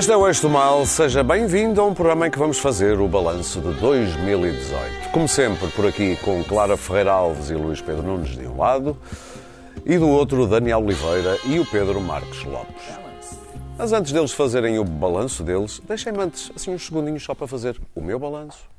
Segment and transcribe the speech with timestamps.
[0.00, 2.98] Este é o Eixo do Mal, seja bem-vindo a um programa em que vamos fazer
[2.98, 5.10] o balanço de 2018.
[5.12, 8.96] Como sempre, por aqui com Clara Ferreira Alves e Luís Pedro Nunes de um lado
[9.84, 12.82] e do outro Daniel Oliveira e o Pedro Marques Lopes.
[13.76, 17.78] Mas antes deles fazerem o balanço deles, deixem-me antes assim uns segundinhos só para fazer
[17.94, 18.70] o meu balanço.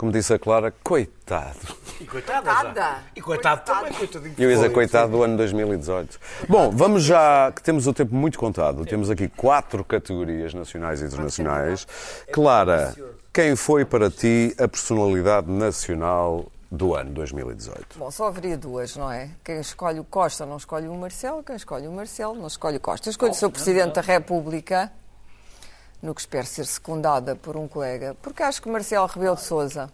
[0.00, 1.58] Como disse a Clara, coitado.
[2.00, 2.50] E coitada.
[2.50, 2.74] Coitada.
[2.74, 3.02] já.
[3.14, 4.34] E coitado também, coitadinho.
[4.38, 6.18] Eu ia dizer coitado do ano 2018.
[6.48, 8.86] Bom, vamos já, que temos o tempo muito contado.
[8.86, 11.86] Temos aqui quatro categorias nacionais e internacionais.
[12.32, 12.94] Clara,
[13.30, 17.98] quem foi para ti a personalidade nacional do ano 2018?
[17.98, 19.28] Bom, só haveria duas, não é?
[19.44, 22.80] Quem escolhe o Costa não escolhe o Marcelo, quem escolhe o Marcelo não escolhe o
[22.80, 23.06] Costa.
[23.06, 23.50] Eu escolho o Sr.
[23.50, 24.90] Presidente da República,
[26.02, 29.90] no que espero ser secundada por um colega, porque acho que Marcelo Rebelo de Sousa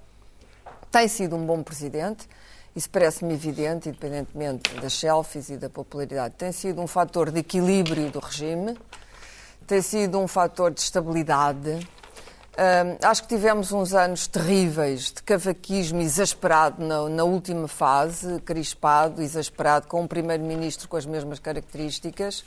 [0.90, 2.28] tem sido um bom presidente,
[2.74, 6.34] isso parece-me evidente, independentemente das selfies e da popularidade.
[6.36, 8.78] Tem sido um fator de equilíbrio do regime,
[9.66, 11.88] tem sido um fator de estabilidade.
[13.02, 19.86] Acho que tivemos uns anos terríveis de cavaquismo exasperado na, na última fase, crispado, exasperado,
[19.88, 22.44] com um primeiro-ministro com as mesmas características.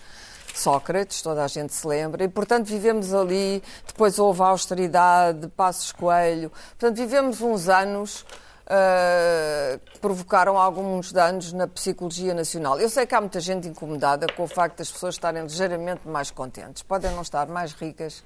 [0.54, 5.92] Sócrates, toda a gente se lembra, e portanto vivemos ali, depois houve a austeridade, Passos
[5.92, 8.26] Coelho, portanto vivemos uns anos
[8.72, 12.80] ah, que provocaram alguns danos na psicologia nacional.
[12.80, 16.30] Eu sei que há muita gente incomodada com o facto das pessoas estarem ligeiramente mais
[16.30, 16.84] contentes.
[16.84, 18.24] Podem não estar mais ricas,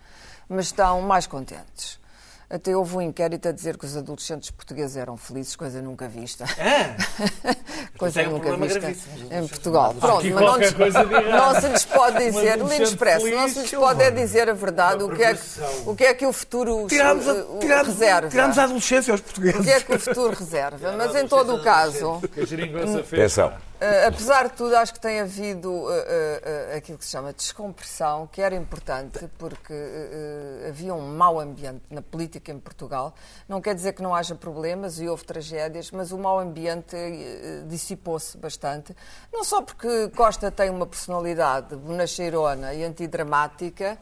[0.49, 1.97] mas estão mais contentes.
[2.53, 6.45] Até houve um inquérito a dizer que os adolescentes portugueses eram felizes, coisa nunca vista.
[7.97, 8.91] coisa é um nunca vista
[9.31, 9.95] em Portugal.
[9.95, 11.29] Pronto, mas não, errado.
[11.55, 15.03] não se lhes pode dizer, Lindo Expresso, não se lhes pode é dizer a verdade,
[15.03, 15.41] o que, é que,
[15.87, 18.29] o que é que o futuro Tiramos, a, tiramos, reserva.
[18.29, 19.61] tiramos a adolescência aos O portugueses.
[19.65, 20.91] que é que o futuro reserva?
[20.95, 23.19] Mas em todo o caso, Que a geringonça fez.
[23.19, 23.72] Atenção.
[23.83, 28.27] Uh, apesar de tudo, acho que tem havido uh, uh, aquilo que se chama descompressão,
[28.27, 29.73] que era importante, porque
[30.69, 33.13] havia um mau ambiente na política em Portugal.
[33.45, 36.95] Não quer dizer que não haja problemas e houve tragédias, mas o mau ambiente
[37.67, 38.95] dissipou-se bastante.
[39.33, 43.97] Não só porque Costa tem uma personalidade bonacheirona e antidramática,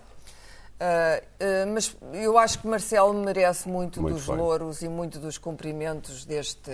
[0.81, 4.36] Uh, uh, mas eu acho que Marcelo merece muito, Muito dos bem.
[4.36, 6.72] louros e muito dos cumprimentos deste,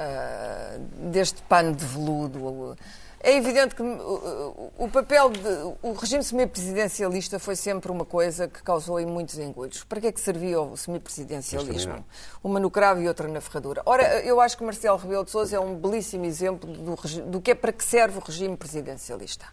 [0.00, 2.76] uh, deste pano de veludo.
[3.22, 5.40] É evidente que uh, o papel de.
[5.82, 9.84] O regime semipresidencialista foi sempre uma coisa que causou muitos engulhos.
[9.84, 12.02] Para que é que servia o semipresidencialismo?
[12.42, 13.82] Uma no cravo e outra na ferradura.
[13.84, 16.96] Ora, eu acho que Marcelo Rebelo de Sousa é um belíssimo exemplo do,
[17.26, 19.44] do que é para que serve o regime presidencialista.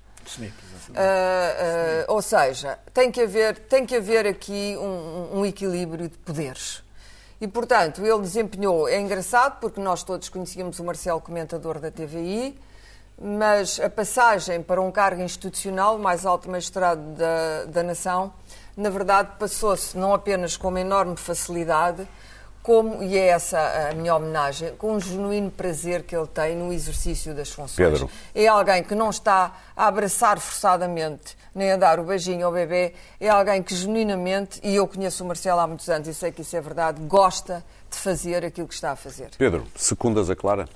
[0.95, 6.17] Ah, ah, ou seja, tem que haver, tem que haver aqui um, um equilíbrio de
[6.17, 6.83] poderes.
[7.39, 8.87] E, portanto, ele desempenhou.
[8.87, 12.59] É engraçado porque nós todos conhecíamos o Marcelo, comentador da TVI,
[13.19, 18.33] mas a passagem para um cargo institucional, mais alto magistrado da, da nação,
[18.75, 22.07] na verdade passou-se não apenas com uma enorme facilidade,
[22.67, 23.57] como, e é essa
[23.89, 27.77] a minha homenagem, com um genuíno prazer que ele tem no exercício das funções.
[27.77, 28.09] Pedro.
[28.35, 32.93] É alguém que não está a abraçar forçadamente, nem a dar o beijinho ao bebê,
[33.21, 36.41] é alguém que genuinamente, e eu conheço o Marcelo há muitos anos e sei que
[36.41, 39.29] isso é verdade, gosta de fazer aquilo que está a fazer.
[39.37, 40.67] Pedro, secundas a Clara?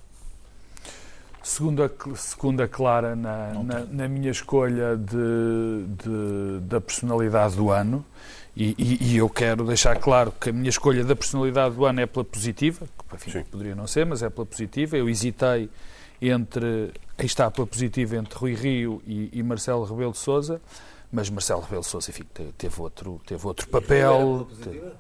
[1.44, 8.06] Segunda, segunda clara na, na, na minha escolha de, de- da personalidade do ano.
[8.56, 12.02] E, e- e eu quero deixar claro que a minha escolha da personalidade do ano
[12.02, 14.98] é pela positiva, que enfim, poderia não ser, mas é pela positiva.
[14.98, 15.70] Eu hesitei
[16.22, 20.62] entre, aí está pela positiva, entre Rui Rio e, e Marcelo Rebelo de Sousa,
[21.12, 24.48] mas Marcelo Rebelo de Sousa enfim, te- teve outro, teve outro papel.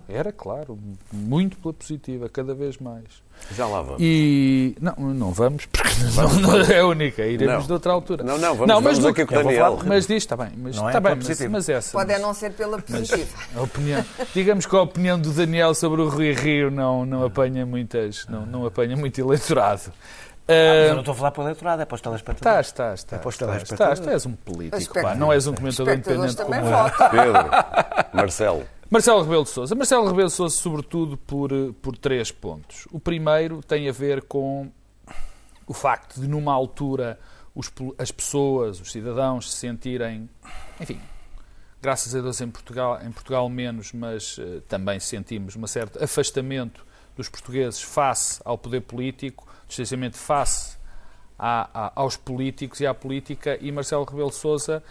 [0.07, 0.77] Era, claro,
[1.11, 3.05] muito pela positiva, cada vez mais.
[3.55, 3.97] Já lá vamos.
[3.99, 7.61] E não, não vamos, porque não, não é a única, iremos Não.
[7.67, 8.23] de outra altura.
[8.23, 9.71] Não, não, vamos, vamos do- aqui com o eu Daniel.
[9.77, 11.91] falar- Mas diz, está bem, mas Não é está bem, mas, mas essa.
[11.91, 13.37] Pode é mas não ser pela positiva.
[13.55, 17.65] a opinião, digamos que a opinião do Daniel sobre o Rui Rio não, não apanha
[17.65, 19.91] muitas, não, não apanha muito eleitorado.
[20.47, 22.67] Mas eu Ah, não estou a falar para o eleitorado, é para os telespectadores.
[22.67, 23.25] Estás, estás, estás.
[23.25, 27.09] É estás, estás, tu és um político, pá, não és um comentador independente como eu.
[27.09, 27.49] Pedro,
[28.13, 28.63] Marcelo.
[28.91, 29.73] Marcelo Rebelo de Sousa.
[29.73, 32.87] Marcelo Rebelo de Sousa, sobretudo, por, eh, por três pontos.
[32.91, 34.69] O primeiro tem a ver com
[35.65, 37.17] o facto de, numa altura,
[37.55, 40.29] os as pessoas, os cidadãos, se sentirem,
[40.79, 40.99] enfim,
[41.81, 46.85] graças a Deus em Portugal, em Portugal menos, mas eh, também sentimos um certo afastamento
[47.15, 50.75] dos portugueses face ao poder político, distanciamento face
[51.39, 54.83] à- à- aos políticos e à política, e Marcelo Rebelo de Sousa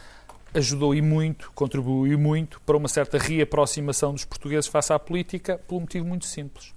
[0.55, 5.61] ajudou e muito, contribuiu e muito para uma certa reaproximação dos portugueses face à política,
[5.67, 6.75] por um motivo muito simples.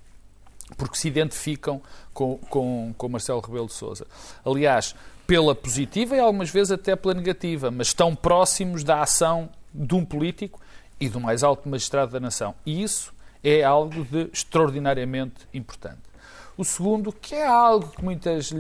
[0.78, 1.82] Porque se identificam
[2.14, 4.08] com, com, com Marcelo Rebelo de Sousa.
[4.46, 4.96] Aliás,
[5.28, 10.06] pela positiva e algumas vezes até pela negativa, mas estão próximos da ação de um
[10.06, 10.60] político
[11.00, 12.56] e do mais alto magistrado da nação.
[12.66, 16.13] E isso é algo de extraordinariamente importante.
[16.56, 18.52] O segundo, que é algo que muitas,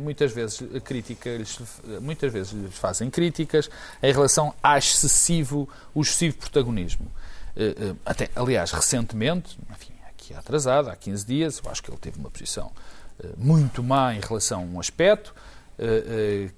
[0.00, 1.58] muitas vezes críticas,
[2.00, 3.68] muitas vezes lhes fazem críticas
[4.02, 7.10] em relação ao excessivo, o excessivo protagonismo.
[7.56, 11.98] Eh, eh, até, aliás, recentemente, enfim, aqui atrasado, há 15 dias, eu acho que ele
[11.98, 12.72] teve uma posição
[13.22, 15.34] eh, muito má em relação a um aspecto,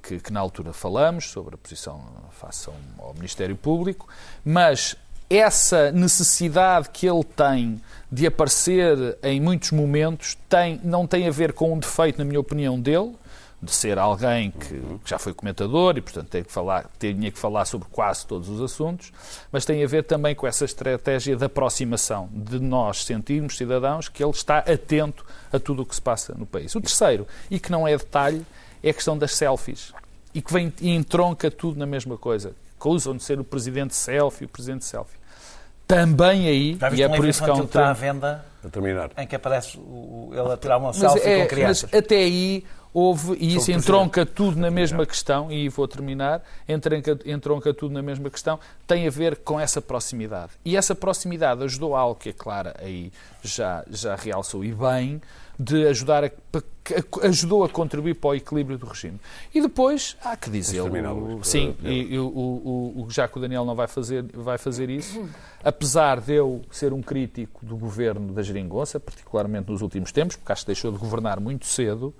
[0.02, 2.68] que, que, na altura falamos, sobre a posição face
[2.98, 4.06] ao Ministério Público,
[4.44, 4.94] mas
[5.30, 7.80] essa necessidade que ele tem
[8.10, 12.40] de aparecer em muitos momentos tem, não tem a ver com um defeito, na minha
[12.40, 13.14] opinião, dele,
[13.60, 17.38] de ser alguém que, que, já foi comentador e, portanto, tem que falar, tinha que
[17.38, 19.12] falar sobre quase todos os assuntos,
[19.50, 24.22] mas tem a ver também com essa estratégia de aproximação, de nós sentirmos, cidadãos, que
[24.22, 26.74] ele está atento a tudo o que se passa no país.
[26.74, 28.44] O terceiro, e que não é detalhe,
[28.82, 29.92] é a questão das selfies,
[30.34, 32.54] e que vem e entronca tudo na mesma coisa.
[32.78, 35.16] Acusam de ser o presidente selfie, o presidente selfie
[35.86, 39.10] também aí, e é por isso que há um está à venda a terminar.
[39.16, 41.90] em que aparece o, ele a tirar uma selfie é, com crianças.
[41.92, 47.18] Mas até aí houve, e isso entronca tudo na mesma questão, e vou terminar, entronca,
[47.26, 50.52] entronca tudo na mesma questão, tem a ver com essa proximidade.
[50.64, 53.12] E essa proximidade ajudou algo que a Clara aí
[53.42, 55.20] já, já realçou e bem,
[55.58, 56.30] de ajudar a,
[57.22, 59.18] ajudou a contribuir para o equilíbrio do regime.
[59.54, 60.82] E depois, há que dizer,
[61.42, 65.28] sim, e, o, o, o, já que o Daniel não vai fazer, vai fazer isso,
[65.64, 70.52] apesar de eu ser um crítico do governo da Geringonça, particularmente nos últimos tempos, porque
[70.52, 72.14] acho que deixou de governar muito cedo,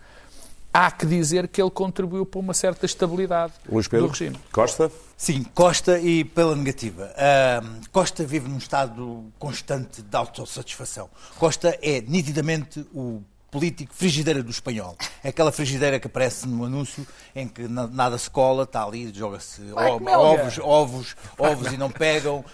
[0.77, 4.37] há que dizer que ele contribuiu para uma certa estabilidade Luís Pedro, do regime.
[4.53, 4.91] Costa?
[5.17, 7.11] Sim, Costa e pela negativa.
[7.15, 11.09] Uh, Costa vive num estado constante de autossatisfação.
[11.39, 14.97] Costa é nitidamente o político frigideira do espanhol.
[15.23, 19.63] É aquela frigideira que aparece no anúncio em que nada se cola, está ali, joga-se
[19.73, 22.45] ovos, ovos, ovos e não pegam,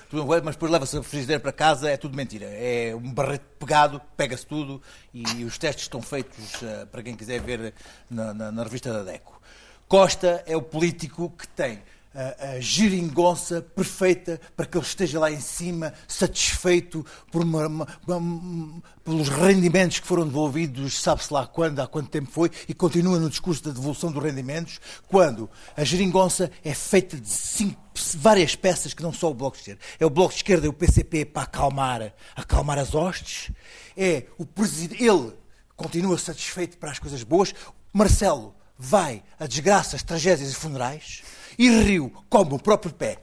[0.44, 2.46] mas depois leva-se a frigideira para casa, é tudo mentira.
[2.46, 4.80] É um barrete pegado, pega-se tudo
[5.12, 7.74] e os testes estão feitos uh, para quem quiser ver
[8.10, 9.40] na, na, na revista da DECO.
[9.88, 11.82] Costa é o político que tem
[12.14, 18.82] a, geringonça perfeita para que ele esteja lá em cima, satisfeito por uma, uma, uma,
[19.04, 23.30] pelos rendimentos que foram devolvidos, sabe-se lá quando, há quanto tempo foi, e continua no
[23.30, 27.80] discurso da devolução dos rendimentos, quando a geringonça é feita de cinco,
[28.16, 29.80] várias peças que não só o Bloco de Esquerda.
[29.98, 33.50] É o Bloco de Esquerda e o PCP para acalmar, acalmar as hostes,
[33.96, 35.32] é o presidente, ele
[35.76, 37.54] continua satisfeito para as coisas boas,
[37.92, 41.22] Marcelo vai a desgraças, tragédias e funerais,
[41.58, 43.18] e riu como o próprio pé.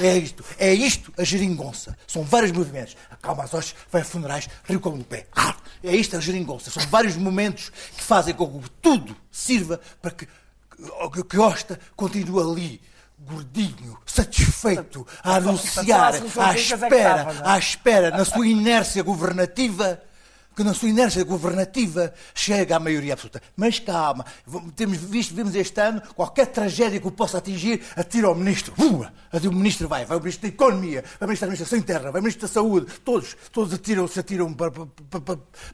[0.00, 1.96] É isto, é isto a geringonça.
[2.06, 2.96] São vários movimentos.
[3.10, 5.26] Acalma as hostes, vai a funerais, riu como o pé.
[5.82, 6.70] É isto a geringonça.
[6.70, 12.80] São vários momentos que fazem com que tudo sirva para que, que Costa continue ali
[13.18, 20.00] gordinho, satisfeito, a anunciar, à espera, à espera, na sua inércia governativa,
[20.56, 23.42] que na sua inércia governativa chega à maioria absoluta.
[23.54, 24.24] Mas calma,
[24.74, 28.72] temos visto, vimos este ano, qualquer tragédia que o possa atingir, atira ao ministro.
[28.78, 29.06] Uh,
[29.48, 32.20] o ministro vai, vai o ministro da Economia, vai o ministro da Administração Interna, vai
[32.20, 35.20] o ministro da Saúde, todos, todos atiram, se atiram para, para,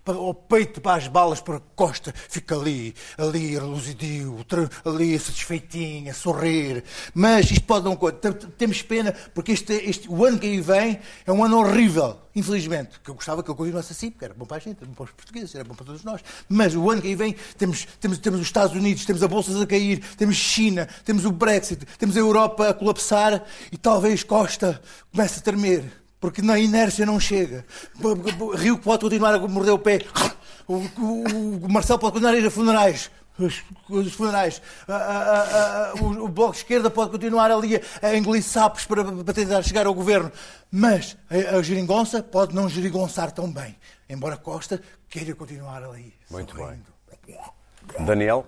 [0.05, 4.45] para, ao peito, para as balas, para a costa, fica ali, ali reluzidio,
[4.85, 6.83] ali satisfeitinho, a sorrir.
[7.15, 8.19] Mas isto pode um coisa.
[8.59, 12.99] Temos pena, porque este, este, o ano que aí vem é um ano horrível infelizmente,
[13.01, 14.95] que eu gostava que ele continuasse assim, porque era bom para a gente, era bom
[14.95, 16.21] para os portugueses, era bom para todos nós.
[16.49, 19.62] Mas o ano que aí vem temos, temos, temos os Estados Unidos, temos a Bolsa
[19.62, 24.81] a cair, temos China, temos o Brexit, temos a Europa a colapsar e talvez Costa
[25.11, 26.02] comece a tremer.
[26.21, 27.64] Porque na inércia não chega.
[28.55, 30.07] Rio pode continuar a morder o pé.
[30.69, 34.61] O, o, o Marcelo pode continuar a ir a funerais os, os funerais.
[34.89, 38.85] Ah, ah, ah, o, o, Bloco de Esquerda pode continuar ali a, a engolir sapos
[38.85, 40.31] para, para, tentar chegar ao governo.
[40.71, 43.77] Mas a, a geringonça pode não geringonçar tão bem.
[44.09, 46.15] Embora Costa queira continuar ali.
[46.31, 46.85] Muito sorrindo.
[47.27, 48.07] bem.
[48.07, 48.47] Daniel?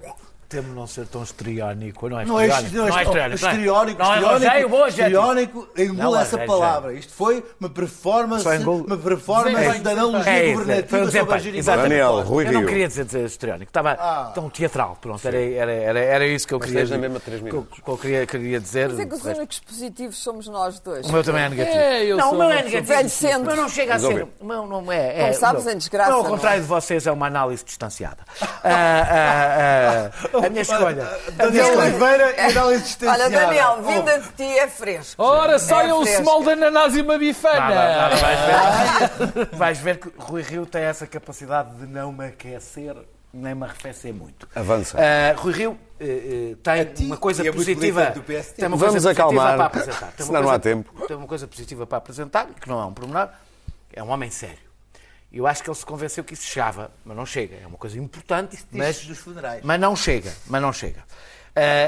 [0.48, 2.08] Temo não ser tão estriónico.
[2.08, 2.76] Não é não é estriónico.
[2.76, 3.34] Não é estriónico.
[3.34, 6.94] Estriónico, estriónico, estriónico, engula essa palavra.
[6.94, 11.76] Isto foi uma performance, uma performance da analogia é governativa sobre a geringonça.
[11.76, 13.70] Daniel, Rui Eu não queria dizer, dizer estriónico.
[13.70, 14.32] Estava ah.
[14.34, 14.96] tão teatral.
[15.00, 16.98] Pronto, era, era, era, era isso que eu queria dizer.
[16.98, 17.80] mesmo três minutos.
[17.80, 18.88] Que eu queria, queria dizer.
[18.90, 21.06] Mas é que os únicos positivos somos nós dois.
[21.06, 21.76] O meu também é negativo.
[21.76, 23.38] É, não, o meu é negativo.
[23.40, 24.26] O meu não chega a ser.
[24.40, 25.22] O meu não é.
[25.22, 26.12] Como sabes, em desgraça.
[26.12, 28.18] Ao contrário de vocês, é uma análise distanciada.
[30.44, 31.18] A minha escolha.
[31.36, 31.78] Daniel.
[31.78, 32.96] Oliveira e análise.
[33.06, 35.22] Olha, Daniel, vinda de ti é fresco.
[35.22, 36.22] Ora, É um fresco.
[36.22, 38.08] small de ananás e uma bifana.
[38.10, 42.96] Vais, ver, vais ver que Rui Rio tem essa capacidade de não me aquecer
[43.32, 44.48] nem me arrefecer muito.
[44.54, 44.96] Avança.
[44.96, 48.12] Ah, Rui Rio eh, tem ti uma coisa é positiva.
[48.12, 49.98] Tem uma Vamos coisa positiva acalmar, para apresentar.
[49.98, 51.06] Tem uma senão não coisa- há tempo.
[51.08, 53.28] Tem uma coisa positiva para apresentar, que não é um pormenor,
[53.92, 54.58] é um homem sério.
[55.34, 57.56] Eu acho que ele se convenceu que isso chegava, mas não chega.
[57.56, 59.62] É uma coisa importante, mas, dos funerais.
[59.64, 61.04] mas não chega, mas não chega.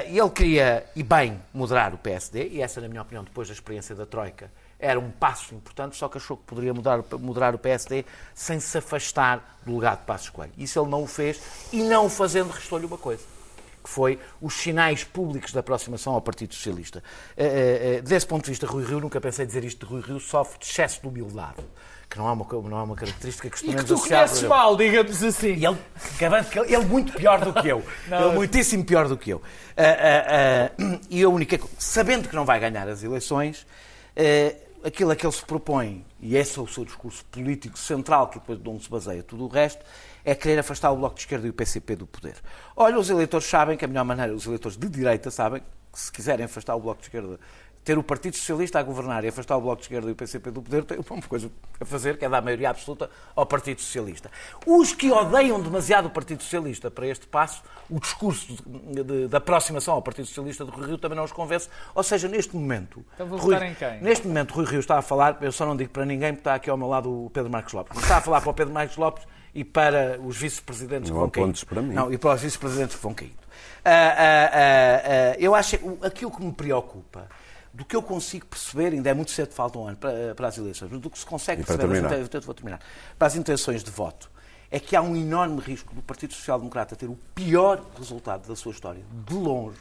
[0.08, 3.54] E ele queria, e bem, moderar o PSD, e essa, na minha opinião, depois da
[3.54, 7.58] experiência da Troika, era um passo importante, só que achou que poderia mudar, moderar o
[7.58, 10.52] PSD sem se afastar do legado de Passos Coelho.
[10.56, 11.40] Isso ele não o fez,
[11.72, 13.22] e não o fazendo restou-lhe uma coisa,
[13.82, 17.02] que foi os sinais públicos da aproximação ao Partido Socialista.
[17.36, 20.20] Eh, eh, Desse ponto de vista, Rui Rio, nunca pensei dizer isto de Rui Rio,
[20.20, 21.64] sofre de excesso de humildade,
[22.08, 24.28] que não é uma, não é uma característica que E que costumamos tu associar a
[24.28, 24.56] conheces Rui Rio.
[24.56, 25.54] mal, digamos assim.
[25.54, 25.78] E ele,
[26.18, 27.84] garanto que ele, ele muito pior do que eu.
[28.08, 29.42] Não, ele muitíssimo pior do que eu.
[29.76, 33.66] Ah, ah, ah, e a única sabendo que não vai ganhar as eleições,
[34.82, 38.38] aquilo a que ele se propõe, e esse é o seu discurso político central, que
[38.38, 39.84] depois de onde se baseia tudo o resto,
[40.24, 42.36] é querer afastar o Bloco de Esquerda e o PCP do poder.
[42.74, 46.10] Olha, os eleitores sabem que a melhor maneira, os eleitores de direita sabem que se
[46.12, 47.38] quiserem afastar o Bloco de Esquerda
[47.86, 50.50] ter o Partido Socialista a governar e afastar o Bloco de Esquerda e o PCP
[50.50, 51.48] do poder, tem uma coisa
[51.80, 54.28] a fazer, que é dar maioria absoluta ao Partido Socialista.
[54.66, 59.36] Os que odeiam demasiado o Partido Socialista para este passo, o discurso de, de- de
[59.36, 61.68] aproximação ao Partido Socialista de Rui Rio também não os convence.
[61.94, 63.04] Ou seja, neste momento...
[63.14, 64.02] Então vou Rui- votar em quem?
[64.02, 66.56] Neste momento, Rui Rio está a falar, eu só não digo para ninguém, porque está
[66.56, 67.96] aqui ao meu lado o Pedro Marcos Lopes.
[68.02, 69.24] Está a falar para o Pedro Marcos Lopes
[69.54, 71.64] e para os vice-presidentes que vão caindo.
[71.66, 71.94] para mim.
[71.94, 73.46] Não, e para os vice-presidentes que vão caindo.
[73.84, 77.28] Ah, ah, ah, ah, eu acho que aquilo que me preocupa,
[77.76, 80.56] do que eu consigo perceber, ainda é muito cedo, falta um ano para, para as
[80.56, 82.18] eleições, mas do que se consegue perceber, terminar?
[82.24, 82.80] inte- eu vou terminar,
[83.18, 84.30] para as intenções de voto,
[84.70, 88.56] é que há um enorme risco do Partido Social Democrata ter o pior resultado da
[88.56, 89.78] sua história, de longe,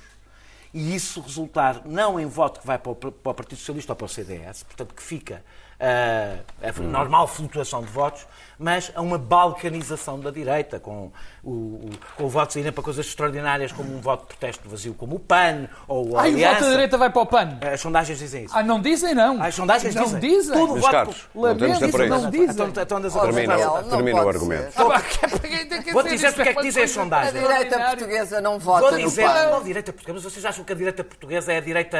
[0.73, 3.95] e isso resultar não em voto que vai para o, para o Partido Socialista ou
[3.95, 5.41] para o CDS, portanto que fica
[5.79, 8.25] a normal flutuação de votos,
[8.57, 11.11] mas a uma balcanização da direita, com
[11.43, 15.17] o, o, com votos irem para coisas extraordinárias como um voto de protesto vazio como
[15.17, 17.59] o PAN ou a Ai, o voto da direita vai para o pano.
[17.61, 18.57] As sondagens dizem isso.
[18.57, 19.41] Ah, não dizem não.
[19.41, 20.19] As sondagens não dizem.
[20.19, 20.53] dizem.
[20.57, 22.49] Tudo Meus voto caros, por- não temos tempo para Não dizem.
[22.49, 24.73] Então, então a Oh, Termina, termina o argumento.
[24.75, 25.01] Ah,
[25.87, 27.35] é Vou-te dizer porque é que dizem as sondagens.
[27.35, 29.51] A direita portuguesa não Vou vota no PAN.
[29.51, 31.97] não, direita portuguesa, mas vocês acham que a direita portuguesa é a direita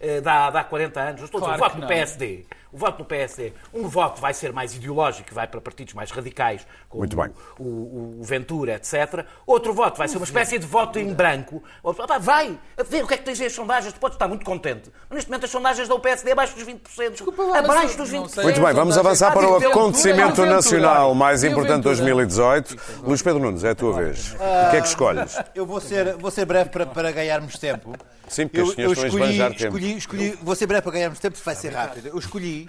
[0.00, 1.20] eh, da, da há 40 anos?
[1.20, 1.86] Eu Estou a dizer, o voto no.
[1.86, 2.46] PSD.
[2.72, 6.66] O voto no PSD, um voto vai ser mais ideológico, vai para partidos mais radicais,
[6.88, 7.30] como Muito bem.
[7.58, 9.24] O, o- o Ventura, etc.
[9.46, 11.62] Outro voto vai ser uma espécie de voto em branco.
[11.82, 14.44] Outro- vai, a ver o que é que dizem as sondagens, tu podes estar muito
[14.44, 14.90] contente.
[15.08, 17.10] Mas neste momento as sondagens da PSD abaixo dos 20%.
[17.10, 18.28] Desculpa lá, abaixo dos não 20%.
[18.34, 18.44] sei.
[18.44, 22.14] Muito bem, vamos avançar para o Ah, o acontecimento nacional mais o importante de Ventura?
[22.14, 22.76] 2018.
[23.02, 24.32] Luís Pedro Nunes, é a tua vez.
[24.34, 25.36] O que é que escolhes?
[25.54, 27.94] Eu vou ser, vou ser breve para, para ganhararmos tempo.
[28.28, 29.76] Sim, porque eu, senhores eu estão a escolhi, esbanjar tempo.
[29.76, 32.06] escolhi, escolhi, vou ser breve para ganharmos tempo, vai ser rápido.
[32.06, 32.59] Eu escolhi,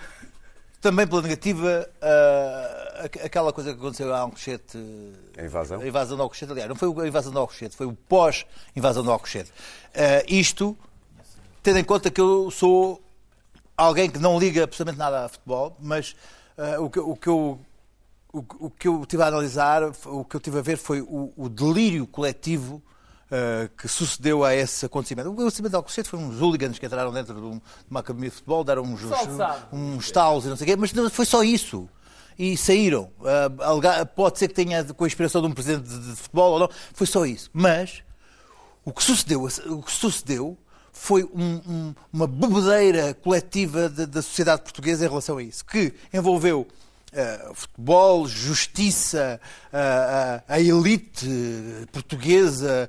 [0.82, 1.88] também pela negativa,
[3.04, 4.78] aqu- aquela coisa que aconteceu a Alcochete.
[5.38, 5.80] A invasão?
[5.80, 9.10] A invasão de Alcochete, aliás, não foi a invasão de Alcochete, foi o pós-invasão de
[9.10, 9.52] Alcochete.
[9.94, 10.78] Ah, isto,
[11.62, 13.02] tendo em conta que eu sou
[13.78, 16.16] alguém que não liga absolutamente nada a futebol, mas
[16.58, 17.60] ah, o, que, o que eu
[18.34, 21.50] o que eu tive a analisar, o que eu tive a ver foi o, o
[21.50, 22.82] delírio coletivo
[23.32, 25.30] ah, que sucedeu a esse acontecimento.
[25.30, 28.30] O acontecimento de Alcochete foi uns hooligans que entraram dentro de, um- de uma academia
[28.30, 29.64] de futebol, deram uns, Salsados.
[29.72, 31.88] uns talos e não sei o quê, mas não, foi só isso.
[32.38, 33.10] E saíram.
[33.60, 36.60] Alega- pode ser que tenha com a inspiração de um presidente de, de futebol ou
[36.60, 37.50] não, foi só isso.
[37.54, 38.04] Mas
[38.84, 40.58] o que sucedeu, o que sucedeu
[40.92, 46.68] foi um- um- uma bebedeira coletiva da sociedade portuguesa em relação a isso, que envolveu
[47.14, 49.40] eh, futebol, justiça,
[49.74, 49.78] eh,
[50.48, 51.28] a, a elite
[51.92, 52.88] portuguesa,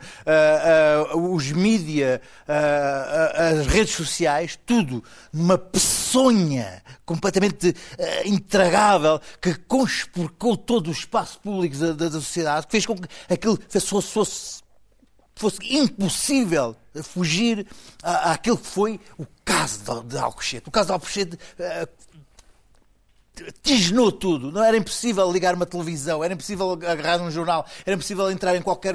[1.15, 5.03] os mídia, as redes sociais, tudo
[5.33, 7.75] numa peçonha completamente
[8.25, 13.09] intragável que conspurcou todo o espaço público da, da- da sociedade, que fez com que
[13.33, 14.63] aquilo fosse, fosse
[15.35, 17.67] fosse impossível fugir
[18.03, 20.69] àquilo que foi o caso de, de Alcochete.
[20.69, 21.39] O caso de Alcochete
[23.63, 24.53] tisnou tudo.
[24.53, 28.63] Não era impossível ligar uma televisão, era impossível agarrar um jornal, era impossível entrar em
[28.63, 28.95] qualquer,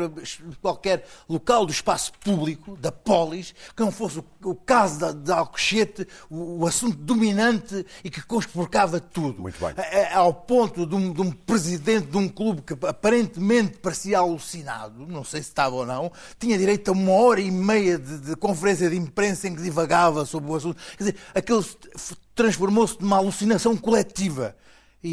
[0.61, 5.31] qualquer local do espaço público, da polis, que não fosse o, o caso da- de
[5.31, 9.41] Alcochete o, o assunto dominante e que conspurcava tudo.
[9.41, 9.73] Muito bem.
[9.77, 15.05] É, ao ponto de um, de um presidente de um clube que aparentemente parecia alucinado,
[15.07, 18.35] não sei se estava ou não, tinha direito a uma hora e meia de, de
[18.35, 20.77] conferência de imprensa em que divagava sobre o assunto.
[20.97, 24.55] Quer dizer, aquilo f- transformou-se numa alucinação coletiva.
[25.03, 25.09] E,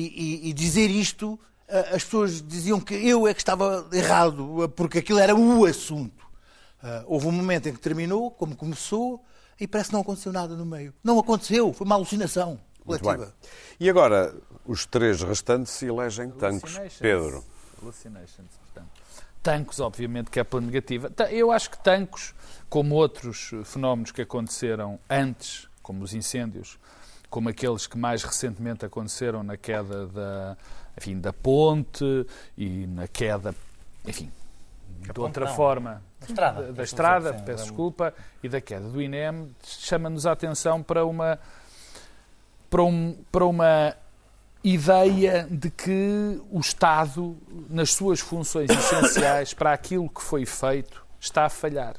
[0.46, 1.38] e- e dizer isto,
[1.92, 6.24] as pessoas diziam que eu é que estava errado, porque aquilo era o assunto.
[6.82, 9.24] Uh, houve um momento em que terminou, como começou,
[9.58, 10.92] e parece que não aconteceu nada no meio.
[11.02, 13.34] Não aconteceu, foi uma alucinação coletiva.
[13.80, 14.34] E agora,
[14.66, 16.78] os três restantes se elegem tancos.
[17.00, 17.42] Pedro.
[17.80, 18.90] Hallucinations, portanto.
[19.42, 21.10] Tancos, obviamente, que é pela negativa.
[21.30, 22.34] Eu acho que tancos,
[22.68, 26.78] como outros fenómenos que aconteceram antes, como os incêndios,
[27.34, 30.56] como aqueles que mais recentemente aconteceram na queda da,
[30.96, 32.24] enfim, da ponte
[32.56, 33.52] e na queda,
[34.06, 34.30] enfim,
[35.00, 35.56] de outra não.
[35.56, 40.30] forma, da estrada, da, da estrada peço desculpa, e da queda do INEM, chama-nos a
[40.30, 41.40] atenção para uma,
[42.70, 43.96] para, um, para uma
[44.62, 47.36] ideia de que o Estado,
[47.68, 51.96] nas suas funções essenciais para aquilo que foi feito, está a falhar.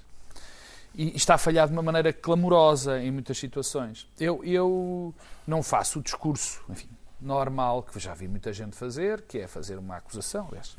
[0.97, 4.07] E está a falhar de uma maneira clamorosa em muitas situações.
[4.19, 5.13] Eu, eu
[5.45, 6.87] não faço o discurso, enfim,
[7.19, 10.47] normal que já vi muita gente fazer, que é fazer uma acusação.
[10.49, 10.77] Aliás,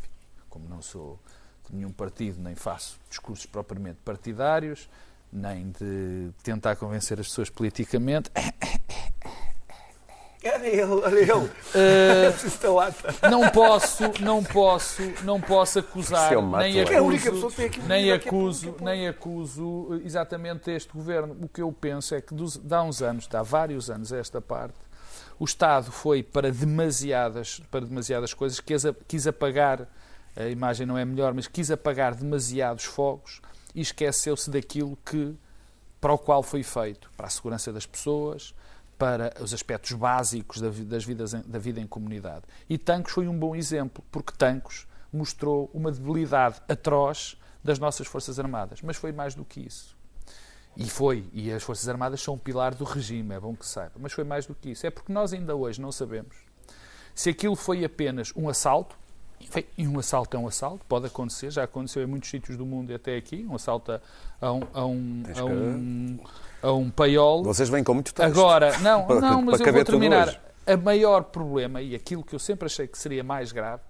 [0.48, 1.20] como não sou
[1.68, 4.88] de nenhum partido, nem faço discursos propriamente partidários,
[5.30, 8.30] nem de tentar convencer as pessoas politicamente.
[10.54, 11.32] Olha ele, olha ele.
[11.32, 11.50] Uh,
[13.30, 20.70] não posso, não posso, não posso acusar, é nem acuso, nem acuso, nem acuso exatamente
[20.70, 21.36] este governo.
[21.42, 24.40] O que eu penso é que de há uns anos, há vários anos a esta
[24.40, 24.74] parte,
[25.38, 29.86] o Estado foi para demasiadas, para demasiadas coisas, quis, quis apagar,
[30.34, 33.40] a imagem não é melhor, mas quis apagar demasiados fogos
[33.74, 35.34] e esqueceu-se daquilo que,
[36.00, 38.54] para o qual foi feito, para a segurança das pessoas,
[38.98, 42.44] para os aspectos básicos das vidas, da vida em comunidade.
[42.68, 48.38] E Tancos foi um bom exemplo, porque Tancos mostrou uma debilidade atroz das nossas Forças
[48.38, 48.80] Armadas.
[48.82, 49.96] Mas foi mais do que isso.
[50.76, 53.94] E foi, e as Forças Armadas são um pilar do regime, é bom que saiba.
[53.98, 54.86] Mas foi mais do que isso.
[54.86, 56.46] É porque nós ainda hoje não sabemos
[57.16, 58.96] se aquilo foi apenas um assalto,
[59.76, 62.90] e um assalto é um assalto, pode acontecer, já aconteceu em muitos sítios do mundo
[62.90, 64.00] e até aqui, um assalto
[64.40, 66.18] a um, a um, a um,
[66.62, 67.42] a um paiol.
[67.44, 68.28] Vocês vêm com muito texto.
[68.28, 70.40] Agora, não, não mas eu vou terminar.
[70.66, 73.82] A maior problema, e aquilo que eu sempre achei que seria mais grave,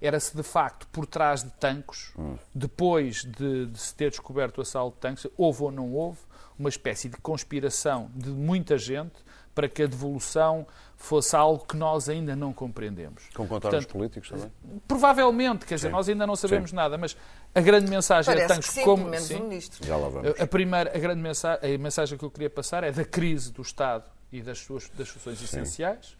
[0.00, 2.36] era se de facto por trás de tanques, hum.
[2.54, 6.18] depois de, de, se ter descoberto o assalto de tanques, houve ou não houve
[6.58, 9.14] uma espécie de conspiração de muita gente
[9.54, 13.24] para que a devolução fosse algo que nós ainda não compreendemos.
[13.34, 14.52] Com contornos políticos também?
[14.86, 15.92] Provavelmente, quer dizer, sim.
[15.92, 16.76] nós ainda não sabemos sim.
[16.76, 17.16] nada, mas
[17.54, 19.04] a grande mensagem Parece é tanques sim, como.
[19.08, 19.84] Menos sim, um ministro.
[19.86, 20.40] Já lá vamos.
[20.40, 23.62] A primeira, a grande mensagem, a mensagem que eu queria passar é da crise do
[23.62, 26.16] Estado e das suas das funções essenciais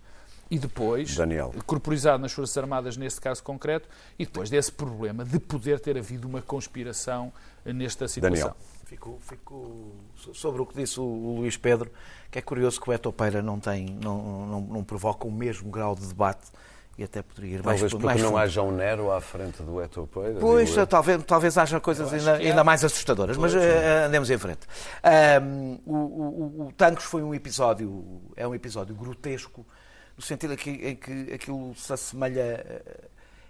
[0.53, 1.55] e depois, Daniel.
[1.65, 6.29] corporizado nas Forças Armadas, neste caso concreto, e depois desse problema de poder ter havido
[6.29, 7.33] uma conspiração
[7.65, 8.49] nesta situação.
[8.49, 8.57] Daniel.
[8.93, 9.91] Fico, fico
[10.35, 11.91] sobre o que disse o Luís Pedro,
[12.31, 15.95] que é curioso que o Etopeira não, tem, não, não, não provoca o mesmo grau
[15.95, 16.51] de debate
[16.99, 18.39] e até poderia ir talvez mais porque mais não fundo.
[18.39, 20.39] haja um Nero à frente do Etopeira.
[20.39, 24.67] Pois, talvez, talvez haja coisas ainda, ainda, mais assustadoras, pois, mas uh, andemos em frente.
[25.43, 29.67] Um, o, o, o Tancos foi um episódio, é um episódio grotesco,
[30.15, 32.63] no sentido em que, em que aquilo se assemelha.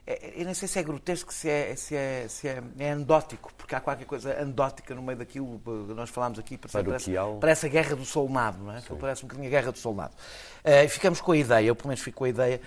[0.04, 3.52] É, eu nem sei se é grotesco, se é, se, é, se é, é andótico,
[3.56, 6.58] porque há qualquer coisa andótica no meio daquilo que nós falámos aqui.
[6.58, 8.82] Parece, parece a guerra do soldado, não é?
[9.00, 10.14] Parece um bocadinho a guerra do soldado.
[10.64, 12.60] Uh, ficamos com a ideia, eu pelo menos fico com a ideia,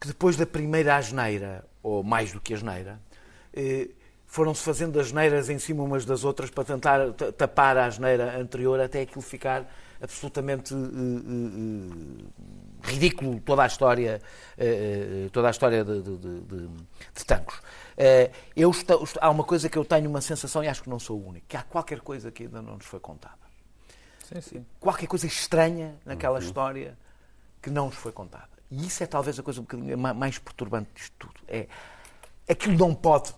[0.00, 2.98] que depois da primeira asneira, ou mais do que asneira,
[3.56, 3.94] uh,
[4.26, 9.02] foram-se fazendo asneiras em cima umas das outras para tentar tapar a asneira anterior até
[9.02, 9.64] aquilo ficar
[10.02, 10.78] absolutamente uh,
[12.84, 14.20] ridículo toda a história,
[14.58, 16.68] uh, toda a história de, de, de,
[17.14, 17.56] de Tancos.
[17.56, 20.98] Uh, eu estou, há uma coisa que eu tenho uma sensação, e acho que não
[20.98, 23.44] sou o único, que há qualquer coisa que ainda não nos foi contada.
[24.28, 24.66] Sim, sim.
[24.78, 26.44] Qualquer coisa estranha naquela uhum.
[26.44, 26.98] história
[27.60, 28.48] que não nos foi contada.
[28.70, 31.34] E isso é talvez a coisa um bocadinho mais perturbante disto tudo.
[31.46, 31.66] É,
[32.48, 33.34] aquilo não pode,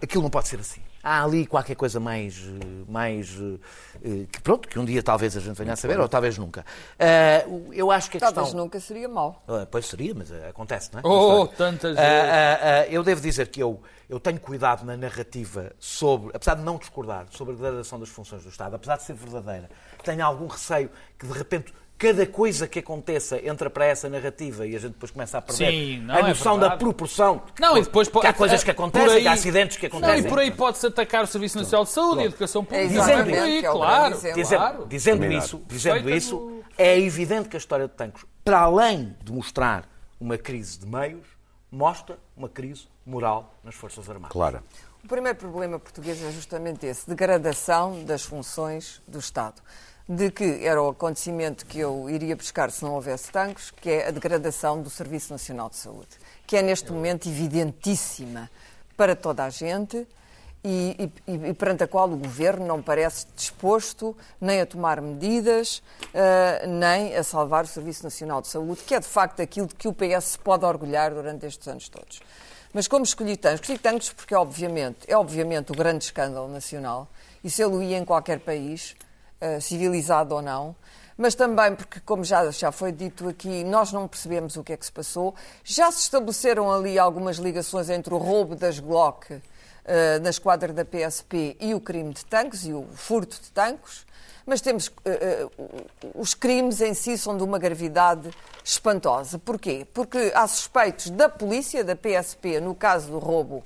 [0.00, 2.42] aquilo não pode ser assim há ali qualquer coisa mais,
[2.88, 3.36] mais
[4.02, 6.64] eh, que pronto, que um dia talvez a gente venha a saber, ou talvez nunca.
[6.98, 8.60] Uh, eu acho que a talvez questão...
[8.60, 9.42] nunca seria mau.
[9.48, 11.02] Uh, pois seria, mas acontece, não é?
[11.04, 12.92] Oh, tantas vezes.
[12.92, 17.26] eu devo dizer que eu, eu tenho cuidado na narrativa sobre, apesar de não discordar,
[17.30, 19.70] sobre a degradação das funções do Estado, apesar de ser verdadeira,
[20.04, 24.74] tenho algum receio que de repente cada coisa que aconteça entra para essa narrativa e
[24.74, 27.42] a gente depois começa a perder Sim, a é noção é da proporção.
[27.60, 30.22] Não, e depois que há coisas que acontecem, aí, que há acidentes que acontecem.
[30.22, 32.88] Não, e por aí pode-se atacar o Serviço Nacional de Saúde e a Educação Pública.
[32.88, 34.86] Dizendo, é aí, claro, dizendo, claro.
[34.88, 39.86] dizendo isso, dizendo isso é evidente que a história de Tancos, para além de mostrar
[40.18, 41.26] uma crise de meios,
[41.70, 44.32] mostra uma crise moral nas Forças Armadas.
[44.32, 44.62] Claro.
[45.04, 49.60] O primeiro problema português é justamente esse, degradação das funções do Estado
[50.10, 54.08] de que era o acontecimento que eu iria buscar se não houvesse tanques, que é
[54.08, 56.08] a degradação do Serviço Nacional de Saúde,
[56.48, 58.50] que é neste momento evidentíssima
[58.96, 60.04] para toda a gente
[60.64, 65.80] e, e, e, perante a qual o Governo não parece disposto nem a tomar medidas,
[66.06, 69.76] uh, nem a salvar o Serviço Nacional de Saúde, que é de facto aquilo de
[69.76, 72.20] que o PS se pode orgulhar durante estes anos todos.
[72.74, 73.60] Mas como escolhi tanques?
[73.60, 77.08] Escolhi tanques porque, obviamente, é obviamente o grande escândalo nacional,
[77.44, 78.96] e se ele ia em qualquer país,
[79.40, 80.74] uh, civilizado ou não,
[81.16, 84.76] mas também porque, como já, já foi dito aqui, nós não percebemos o que é
[84.76, 85.34] que se passou.
[85.62, 89.40] Já se estabeleceram ali algumas ligações entre o roubo das Glock uh,
[90.22, 94.06] na esquadra da PSP e o crime de tanques e o furto de tanques.
[94.46, 95.50] Mas temos uh,
[96.14, 98.30] os crimes em si são de uma gravidade
[98.64, 99.38] espantosa.
[99.38, 99.86] Porquê?
[99.92, 103.62] Porque há suspeitos da polícia, da PSP, no caso do roubo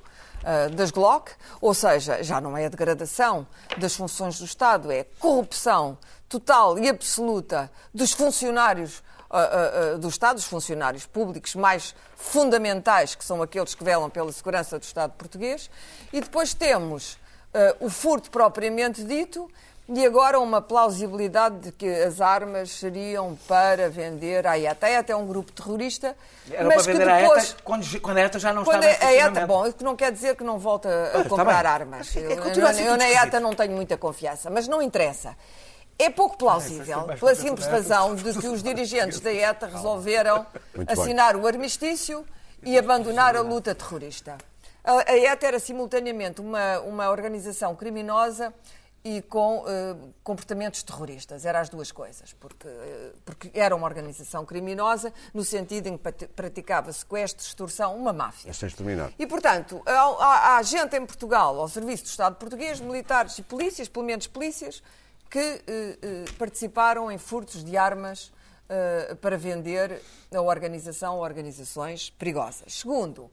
[0.75, 3.47] das Glock, ou seja, já não é a degradação
[3.79, 5.97] das funções do Estado, é corrupção
[6.29, 13.25] total e absoluta dos funcionários uh, uh, do Estado, dos funcionários públicos mais fundamentais, que
[13.25, 15.71] são aqueles que velam pela segurança do Estado português,
[16.13, 17.19] e depois temos
[17.79, 19.49] o furto propriamente dito
[19.87, 24.87] e agora uma plausibilidade de que as armas seriam para vender à ETA.
[24.87, 26.17] A ETA é um grupo terrorista,
[26.51, 27.45] Era mas para que vender depois...
[27.45, 29.95] A ETA, quando, quando a ETA já não quando está a ETA, bom, isso não
[29.95, 32.17] quer dizer que não volta a comprar armas.
[32.17, 33.11] É, eu, a ser eu, tudo na.
[33.11, 35.37] ETA não tenho muita confiança, mas não interessa.
[35.99, 41.03] É pouco plausível, pela simples razão de que os dirigentes da ETA resolveram Muito bem.
[41.03, 42.25] assinar o armistício
[42.63, 44.39] e abandonar a luta terrorista.
[44.83, 48.53] A a ETA era simultaneamente uma, uma organização criminosa
[49.07, 51.45] e com eh, comportamentos terroristas.
[51.45, 56.03] Eram as duas coisas, porque, eh, porque era uma organização criminosa no sentido em que
[56.03, 58.51] prati- praticava sequestro, extorsão, uma máfia.
[59.19, 63.89] E, portanto, há, há- gente em Portugal, ao serviço do Estado português, militares e polícias,
[63.89, 64.83] pelo menos polícias,
[65.29, 68.33] que eh, participaram em furtos de armas
[69.21, 70.01] para vender
[70.35, 72.73] a organização a organizações perigosas.
[72.79, 73.31] Segundo,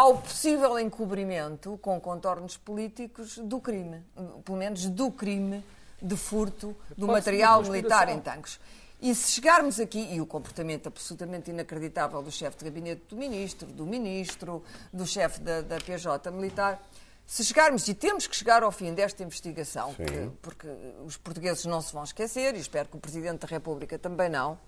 [0.00, 4.02] ao possível encobrimento com contornos políticos do crime,
[4.46, 5.62] pelo menos do crime
[6.00, 8.58] de furto do Pode material militar em tanques.
[8.98, 13.66] E se chegarmos aqui, e o comportamento absolutamente inacreditável do chefe de gabinete do ministro,
[13.68, 16.82] do ministro, do chefe da, da PJ militar,
[17.26, 20.66] se chegarmos, e temos que chegar ao fim desta investigação, que- porque
[21.04, 24.58] os portugueses não se vão esquecer, e espero que o Presidente da República também não,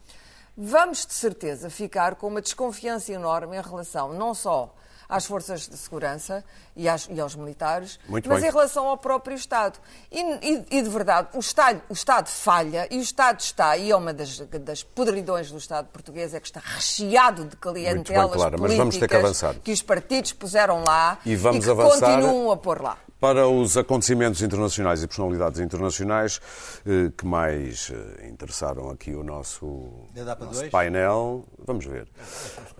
[0.57, 4.75] vamos de certeza ficar com uma desconfiança enorme em relação não só
[5.09, 6.45] às forças de segurança
[6.77, 8.49] e, às- e aos militares, Muito mas bem.
[8.49, 9.79] em relação ao próprio Estado.
[10.11, 13.91] E, e- e, de verdade, o Estado, o Estado falha e o Estado está, e
[13.91, 18.57] é uma das, das podridões do Estado português, é que está recheado de clientelas Clara,
[18.59, 22.81] mas políticas que que os partidos puseram lá E vamos que avançar- continuam a pôr
[22.83, 22.97] lá.
[23.23, 26.41] Para os acontecimentos internacionais e personalidades internacionais
[26.85, 30.09] eh, que mais eh, interessaram aqui o nosso,
[30.41, 32.09] nosso painel, vamos ver.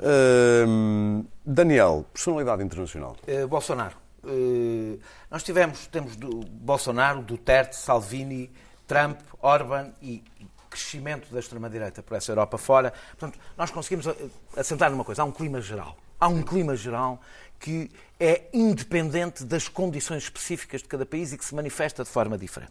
[0.03, 3.15] Ahm, Daniel, personalidade internacional.
[3.25, 3.97] Eh, Bolsonaro.
[4.27, 4.99] Eh,
[5.31, 8.51] nós tivemos, temos do Bolsonaro, Duterte, Salvini,
[8.85, 10.25] Trump, Orban e
[10.69, 12.93] crescimento da extrema-direita por essa Europa fora.
[13.17, 14.13] Portanto, nós conseguimos
[14.57, 15.97] assentar numa coisa, há um clima geral.
[16.19, 17.21] Há um clima geral
[17.61, 17.89] que
[18.25, 22.71] é independente das condições específicas de cada país e que se manifesta de forma diferente.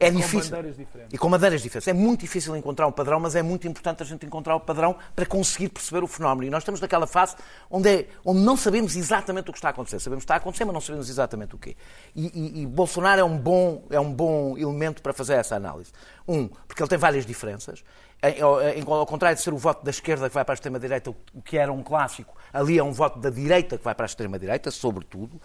[0.00, 0.50] É Com difícil.
[0.50, 1.14] bandeiras diferentes.
[1.14, 1.86] E com bandeiras diferentes.
[1.86, 4.96] É muito difícil encontrar um padrão, mas é muito importante a gente encontrar o padrão
[5.14, 6.48] para conseguir perceber o fenómeno.
[6.48, 7.36] E nós estamos naquela fase
[7.70, 10.00] onde, é- onde não sabemos exatamente o que está a acontecer.
[10.00, 11.76] Sabemos que está a acontecer, mas não sabemos exatamente o quê.
[12.16, 15.92] E, e- e Bolsonaro é um, bom, é um bom elemento para fazer essa análise.
[16.26, 17.84] Um, porque ele tem várias diferenças.
[18.24, 20.56] Em- ao- em- Ao contrário de ser o voto da esquerda que vai para a
[20.56, 24.04] extrema-direita, o que era um clássico, ali é um voto da direita que vai para
[24.04, 25.40] a extrema-direita, sobretudo.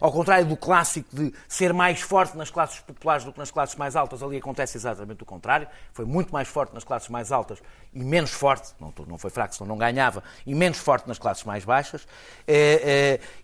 [0.00, 3.76] Ao contrário do clássico de ser mais forte nas classes populares do que nas classes
[3.76, 5.66] mais altas, ali acontece exatamente o contrário.
[5.92, 7.62] Foi muito mais forte nas classes mais altas
[7.94, 11.64] e menos forte, não, foi fraco, senão não ganhava, e menos forte nas classes mais
[11.64, 12.06] baixas.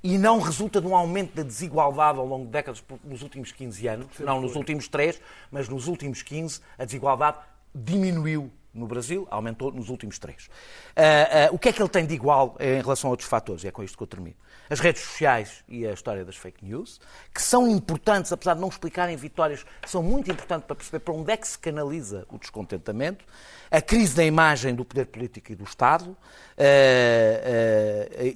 [0.03, 3.87] E não resulta de um aumento da desigualdade ao longo de décadas, nos últimos 15
[3.89, 5.21] anos, não nos últimos 3,
[5.51, 7.39] mas nos últimos 15, a desigualdade
[7.77, 10.49] diminuiu no Brasil, aumentou nos últimos três.
[10.95, 13.65] Ah, ah, o que é que ele tem de igual em relação a outros fatores?
[13.65, 14.37] E é com isto que eu termino.
[14.69, 17.01] As redes sociais e a história das fake news,
[17.33, 21.33] que são importantes, apesar de não explicarem vitórias, são muito importantes para perceber para onde
[21.33, 23.25] é que se canaliza o descontentamento,
[23.71, 26.17] a crise da imagem do poder político e do Estado,
[26.59, 26.63] ah,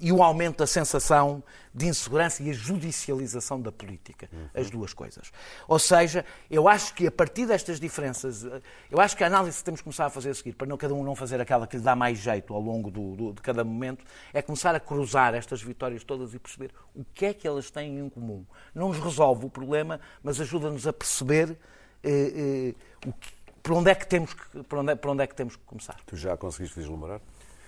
[0.01, 4.29] e o aumento da sensação de insegurança e a judicialização da política.
[4.55, 5.31] As duas coisas.
[5.69, 9.59] Ou seja, eu acho que a partir destas diferenças, eh, eu acho que a análise
[9.59, 11.67] que temos que começar a fazer a seguir, para não cada um não fazer aquela
[11.67, 14.81] que lhe dá mais jeito ao longo do- do- de cada momento, é começar a
[14.81, 18.45] cruzar estas vitórias todas e perceber o que é que elas têm em comum.
[18.75, 21.57] Não nos resolve o problema, mas ajuda-nos a perceber
[22.03, 23.31] eh, eh, o que-
[23.63, 25.63] por, onde é que temos que, por, onde é, por onde é que temos que
[25.65, 25.97] começar.
[26.07, 27.21] Tu já conseguiste vislumbrar?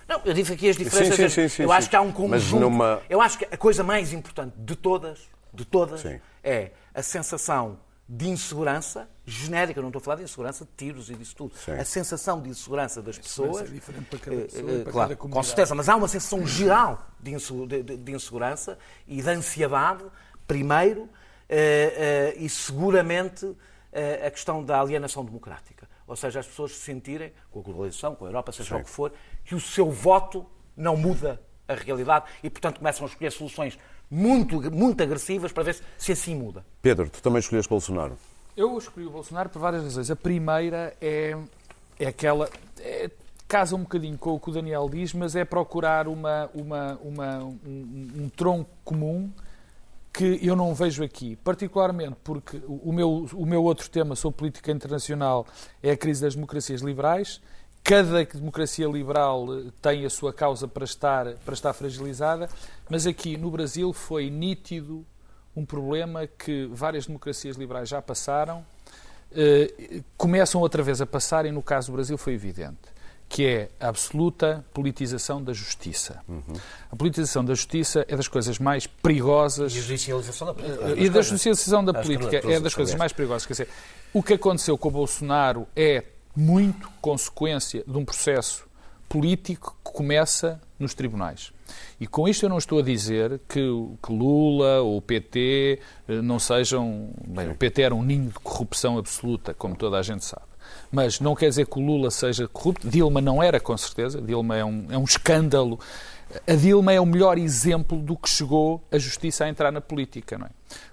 [0.07, 1.15] Não, eu disse aqui as diferenças.
[1.15, 1.75] Sim, sim, sim, sim, eu sim.
[1.75, 2.59] acho que há um conjunto.
[2.61, 5.19] numa- Eu acho que a coisa mais importante de todas
[5.53, 6.19] de todas, Sim.
[6.43, 7.77] é a sensação
[8.09, 11.53] de insegurança genérica, não estou a falar de insegurança de tiros e disso tudo.
[11.55, 11.73] Sim.
[11.73, 13.61] A sensação de insegurança das pessoas.
[13.69, 15.47] é diferente para cada eh, pessoa eh, para claro, cada com comunidade.
[15.47, 20.03] certeza, mas há uma sensação geral de, insu- de- de- de insegurança e de ansiedade,
[20.47, 21.07] primeiro,
[21.47, 23.55] eh, eh, e seguramente
[24.25, 25.87] a questão da alienação democrática.
[26.07, 28.81] Ou seja, as pessoas se sentirem, com a globalização, com a Europa, seja Sim.
[28.81, 29.11] o que for,
[29.45, 33.77] que o seu voto não muda a realidade e, portanto, começam a escolher soluções
[34.11, 36.65] muito, muito agressivas para ver se, se assim muda.
[36.81, 38.17] Pedro, tu também escolheste Bolsonaro.
[38.55, 40.11] Eu escolhi o Bolsonaro por várias razões.
[40.11, 41.35] A primeira é,
[41.99, 42.49] é aquela.
[42.79, 43.09] é-
[43.45, 47.37] casa um bocadinho com o que o Daniel diz, mas é procurar uma, uma, uma-
[47.43, 49.31] um, um- um tronco comum
[50.13, 51.35] que eu não vejo aqui.
[51.37, 55.47] Particularmente porque o meu, o meu outro tema sobre política internacional
[55.81, 57.41] é a crise das democracias liberais.
[57.83, 62.47] Cada democracia liberal eh, tem a sua causa para estar, para estar fragilizada,
[62.89, 65.05] mas aqui no Brasil foi nítido
[65.53, 68.65] um problema que várias democracias liberais já passaram,
[69.35, 72.92] eh, começam outra vez a passar, e no caso do Brasil foi evidente,
[73.33, 76.21] que é a absoluta politização da justiça.
[76.91, 81.01] A politização da justiça é das coisas mais perigosas E a judicialização da política.
[81.01, 83.47] e da judicialização da que política é das coisas mais perigosas.
[83.47, 83.69] Quer dizer,
[84.13, 86.03] o que aconteceu com o Bolsonaro é
[86.35, 88.67] muito consequência de um processo
[89.09, 91.51] político que começa nos tribunais.
[91.99, 93.59] E com isto eu não estou a dizer que,
[94.05, 97.09] que Lula ou o PT eh, não sejam.
[97.27, 100.52] Bem, o PT era um ninho de corrupção absoluta, como toda a gente sabe.
[100.91, 102.87] Mas não quer dizer que o Lula seja corrupto.
[102.89, 104.21] Dilma não era, com certeza.
[104.21, 105.79] Dilma é um, é um escândalo.
[106.47, 110.37] A Dilma é o melhor exemplo do que chegou a justiça a entrar na política,
[110.37, 110.49] não é?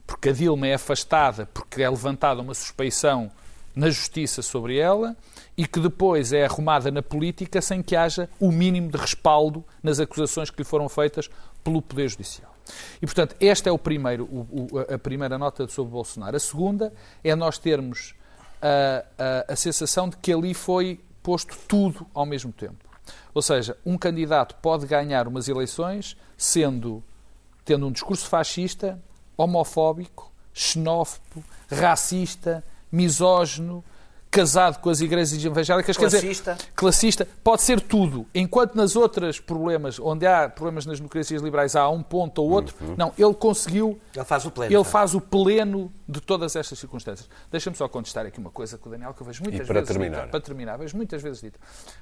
[0.06, 3.30] Porque a Dilma é afastada porque é levantada uma suspeição
[3.74, 5.16] na justiça sobre ela
[5.56, 10.00] e que depois é arrumada na política sem que haja o mínimo de respaldo nas
[10.00, 11.30] acusações que lhe foram feitas
[11.64, 12.54] pelo Poder Judicial.
[13.00, 16.36] E, portanto, esta é o primeiro, o- o- a primeira nota sobre Bolsonaro.
[16.36, 16.92] A segunda
[17.24, 18.14] é nós termos
[18.60, 19.04] a,
[19.48, 22.76] a- a sensação de que ali foi posto tudo ao mesmo tempo.
[23.34, 27.02] Ou seja, um candidato pode ganhar umas eleições sendo
[27.64, 29.00] tendo um discurso fascista,
[29.36, 33.84] homofóbico, xenófobo, racista, misógino,
[34.30, 36.54] casado com as igrejas evangélicas, quer Classista.
[36.54, 38.26] dizer, classista, pode ser tudo.
[38.34, 42.74] Enquanto nas outras problemas, onde há problemas nas democracias liberais, há um ponto ou outro,
[42.96, 44.72] não, ele conseguiu Ele faz o pleno.
[44.74, 47.28] ele faz o pleno de todas estas circunstâncias.
[47.50, 49.74] Deixa-me só contestar aqui uma coisa com o Daniel, que eu vejo muitas E para
[49.80, 50.16] vezes terminar?
[50.18, 50.28] dita.
[50.30, 51.58] Para terminar, vejo muitas vezes dita.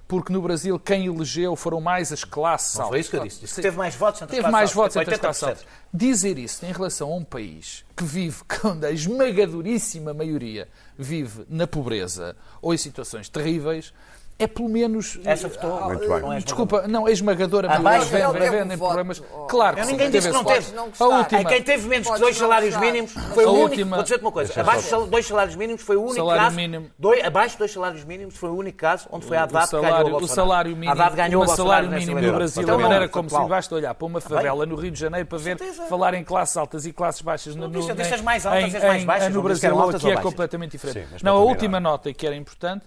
[0.06, 2.90] Porque no Brasil, quem elegeu foram mais as classes Não altas.
[2.92, 3.40] foi isso que eu disse.
[3.40, 5.42] Disse que teve mais votos entre as Teve classes mais altas, votos entre as classes
[5.42, 5.48] 80%.
[5.48, 5.66] altas.
[5.92, 11.66] Dizer isso em relação a um país que vive, onde a esmagadoríssima maioria vive na
[11.66, 13.92] pobreza ou em situações terríveis,
[14.38, 15.18] é pelo menos.
[15.24, 15.80] Essa votou.
[15.86, 16.20] Muito bem.
[16.20, 17.72] Não é Desculpa, não, é esmagadora.
[17.72, 18.88] Abaixo ele Vem- teve vem- voto.
[18.88, 19.22] problemas.
[19.48, 20.72] Claro que ninguém disse que não teve.
[20.72, 20.84] Não.
[20.84, 21.40] A É última.
[21.40, 23.68] É quem teve menos que dois não salários mínimos foi a o único.
[23.70, 24.48] última- Vou dizer-te uma coisa.
[24.48, 26.56] Deixa Abaixo só- de dois salários mínimos foi o único Salário caso.
[26.56, 26.90] mínimo.
[26.98, 29.70] Dois, abaixo de dois salários mínimos foi o único caso onde foi a Haddad que
[29.72, 30.34] ganhou o salário, o Bolsonaro.
[30.48, 32.32] salário mínimo, ganhou o salário mínimo no.
[32.32, 35.00] Brasil, Então, a maneira não, como se basta olhar para uma favela no Rio de
[35.00, 38.00] Janeiro para ver falar em classes altas e classes baixas no, Não disse, eu no-
[38.02, 40.72] disse as em- mais altas e as mais baixas, no não Brasil aqui é completamente
[40.72, 41.24] diferente.
[41.24, 42.84] Não, a última nota que era importante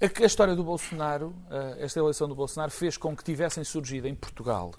[0.00, 4.06] a, a história do Bolsonaro, eh, esta eleição do Bolsonaro, fez com que tivessem surgido
[4.06, 4.72] em Portugal,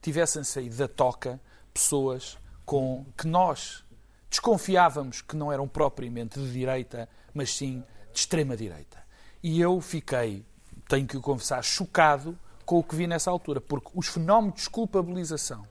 [0.00, 1.40] tivessem saído da toca
[1.74, 3.84] pessoas com que nós
[4.30, 7.82] desconfiávamos que não eram propriamente de direita, mas sim
[8.12, 9.04] de extrema-direita.
[9.42, 10.44] E eu fiquei,
[10.88, 14.60] tenho que o confessar, chocado com o que vi nessa altura, porque os fenómenos de
[14.60, 15.66] desculpabilização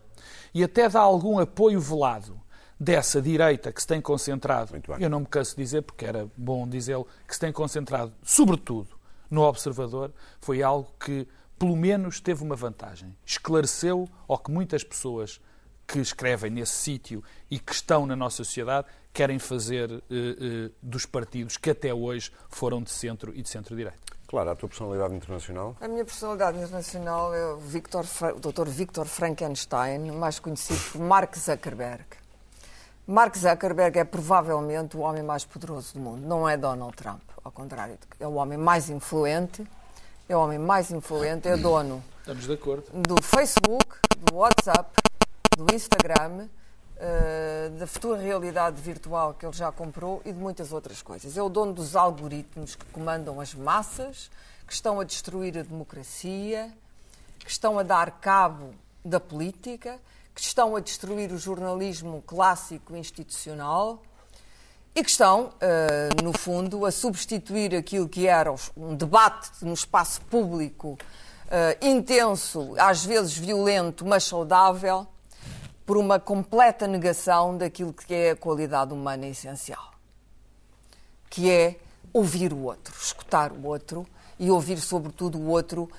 [0.54, 2.40] e até de algum apoio velado
[2.80, 6.68] dessa direita que se tem concentrado, eu não me canso de dizer, porque era bom
[6.68, 8.90] dizê-lo, que se tem concentrado, sobretudo,
[9.30, 13.16] no observador, foi algo que, pelo menos, teve uma vantagem.
[13.26, 15.42] Esclareceu ao que muitas pessoas
[15.88, 21.06] que escrevem nesse sítio e que estão na nossa sociedade querem fazer eh, eh, dos
[21.06, 24.00] partidos que até hoje foram de centro e de centro-direita.
[24.28, 25.78] Claro, a tua personalidade internacional.
[25.80, 28.04] A minha personalidade internacional é o, Victor,
[28.36, 28.68] o Dr.
[28.68, 32.06] Victor Frankenstein, mais conhecido por Mark Zuckerberg.
[33.08, 37.52] Mark Zuckerberg é provavelmente o homem mais poderoso do mundo, não é Donald Trump, ao
[37.52, 38.00] contrário.
[38.20, 39.64] É o homem mais influente,
[40.28, 42.86] é o homem mais influente, é dono Estamos de acordo.
[43.08, 43.86] do Facebook,
[44.18, 44.90] do WhatsApp,
[45.56, 46.48] do Instagram,
[46.98, 51.38] eh, da futura realidade virtual que ele já comprou e de muitas outras coisas.
[51.38, 54.32] É o dono dos algoritmos que comandam as massas,
[54.66, 56.74] que estão a destruir a democracia,
[57.38, 60.00] que estão a dar cabo da política,
[60.36, 64.04] que estão a destruir o jornalismo clássico institucional
[64.94, 70.20] e que estão, eh, no fundo, a substituir aquilo que era um debate no espaço
[70.24, 70.98] público
[71.50, 75.08] eh, intenso, às vezes violento, mas saudável,
[75.86, 79.92] por uma completa negação daquilo que é a qualidade humana essencial,
[81.30, 81.80] que é
[82.12, 84.06] ouvir o outro, escutar o outro
[84.38, 85.90] e ouvir, sobretudo, o outro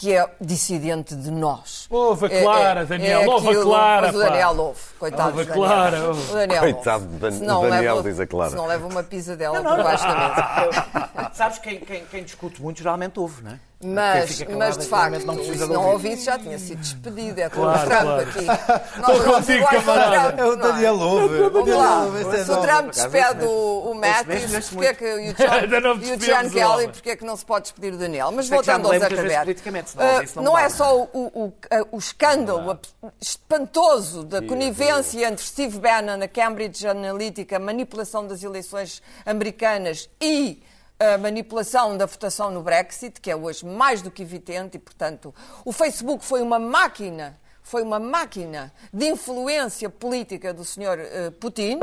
[0.00, 1.86] que é dissidente de nós.
[1.90, 4.28] Ouve a É- Clara, é- Daniel, é ouve a Clara, Mas o pá.
[4.30, 5.66] Daniel ouve, coitado Ouve a do Daniel.
[5.68, 6.30] Clara, ouve.
[6.30, 7.16] O Daniel Coitado ouve.
[7.16, 8.50] do Dan- não Daniel, leva- diz a Clara.
[8.50, 11.30] Se não leva uma pisa dela por baixo da mesa.
[11.34, 13.60] Sabes, quem, quem, quem discute muito geralmente ouve, não é?
[13.82, 17.40] Mas, mas de facto, não se não ouvisse já tinha sido despedido.
[17.40, 18.28] É como Claro, o Trump claro.
[18.28, 19.00] aqui.
[19.00, 20.42] Estou contigo, camarada.
[20.42, 20.72] É o não é?
[20.72, 21.38] Daniel Ouve.
[21.48, 22.06] Vamos lá.
[22.20, 22.60] Este é Se o.
[22.60, 26.46] Trump despede o, o Matt, mesmo, neste porque é que, e o John, e o
[26.46, 28.30] o Kelly, porque é que não se pode despedir o Daniel?
[28.32, 29.56] Mas voltando ao Zuckerberg,
[29.96, 31.52] ah, não é só o, o,
[31.92, 32.78] o escândalo
[33.18, 40.62] espantoso da conivência entre Steve Bannon, a Cambridge Analytica, a manipulação das eleições americanas e
[41.00, 45.34] a manipulação da votação no Brexit, que é hoje mais do que evidente, e, portanto,
[45.64, 50.98] o Facebook foi uma máquina, foi uma máquina de influência política do Sr.
[51.00, 51.80] eh, Putin,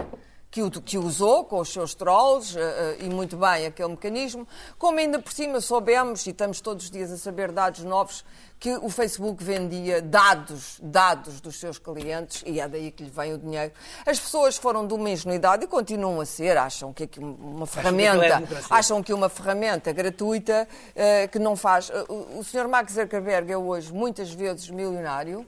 [0.50, 5.20] que usou com os seus trolls, eh, eh, e muito bem aquele mecanismo, como ainda
[5.20, 8.24] por cima soubemos, e estamos todos os dias a saber dados novos,
[8.60, 13.34] que o Facebook vendia dados, dados dos seus clientes, e é daí que lhe vem
[13.34, 13.72] o dinheiro.
[14.06, 18.44] As pessoas foram de uma ingenuidade e continuam a ser, acham que uma é ferramenta,
[18.70, 21.92] acham que uma ferramenta gratuita eh, que não faz.
[22.10, 22.68] o, o Sr.
[22.68, 25.46] Mark Zuckerberg é hoje muitas vezes milionário.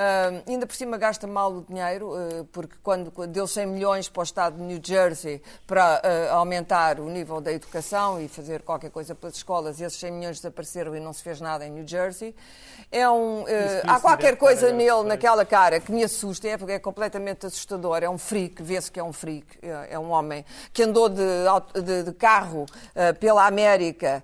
[0.00, 4.08] Ah, ainda por cima gasta mal o dinheiro, eh, porque quando quando deu 100 milhões
[4.08, 8.62] para o Estado de New Jersey para eh, aumentar o nível da educação e fazer
[8.62, 11.84] qualquer coisa pelas escolas, esses 100 milhões desapareceram e não se fez nada em New
[11.84, 12.32] Jersey.
[12.92, 16.78] É um, eh, há qualquer coisa nele, naquela cara, que me assusta, é, porque é
[16.78, 18.00] completamente assustador.
[18.00, 19.46] É um freak, vê-se que é um freak.
[19.60, 21.24] É, é um homem que andou de,
[21.82, 22.66] de- de carro
[23.18, 24.22] pela América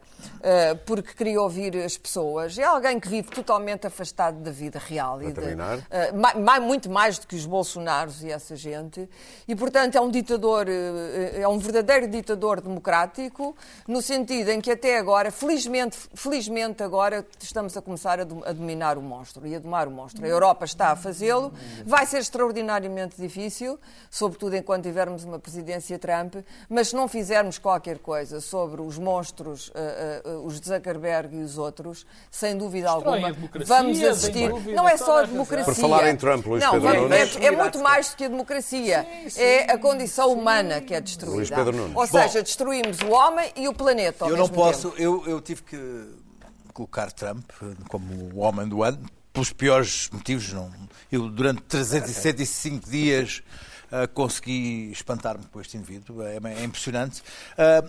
[0.86, 2.56] porque queria ouvir as pessoas.
[2.58, 5.20] É alguém que vive totalmente afastado da vida real.
[5.22, 6.12] e de- terminar?
[6.12, 9.08] Uh, ma- ma- muito mais do que os Bolsonaros e essa gente.
[9.48, 14.70] E, portanto, é um ditador, uh, é um verdadeiro ditador democrático, no sentido em que
[14.70, 19.54] até agora, felizmente, felizmente agora, estamos a começar a, dom- a dominar o monstro e
[19.54, 20.24] a domar o monstro.
[20.24, 21.52] A Europa está a fazê-lo.
[21.84, 23.78] Vai ser extraordinariamente difícil,
[24.10, 26.34] sobretudo enquanto tivermos uma presidência Trump,
[26.68, 31.58] mas se não fizermos qualquer coisa sobre os monstros, uh, uh, os Zuckerberg e os
[31.58, 34.50] outros, sem dúvida alguma, democracia, vamos assistir.
[34.74, 35.34] Não é só a a razão.
[35.44, 35.64] Democracia.
[35.74, 37.36] Por falar em Trump, Luís não, Pedro vai- Nunes.
[37.36, 39.06] É, é muito mais do que a democracia.
[39.36, 41.36] É a condição humana que é destruída.
[41.36, 41.96] Luís Pedro Nunes.
[41.96, 44.24] Ou seja, destruímos o homem e o planeta.
[44.24, 45.02] ao Eu não posso, tempo.
[45.02, 46.08] eu, eu tive que
[46.72, 47.44] colocar Trump
[47.88, 48.98] como o homem do ano,
[49.32, 50.52] pelos piores motivos.
[50.52, 50.70] Não.
[51.10, 53.42] Eu, durante 365 dias,
[53.92, 56.22] eh, consegui espantar-me com este indivíduo.
[56.22, 57.22] É, é impressionante.
[57.56, 57.84] Ah,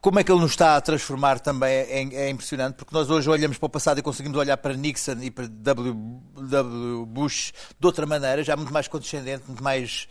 [0.00, 3.28] como é que ele nos está a transformar também é, é impressionante, porque nós hoje
[3.28, 5.94] olhamos para o passado e conseguimos olhar para Nixon e para W.
[6.36, 7.06] W.
[7.06, 10.08] Bush de outra maneira, já muito mais condescendente, muito mais.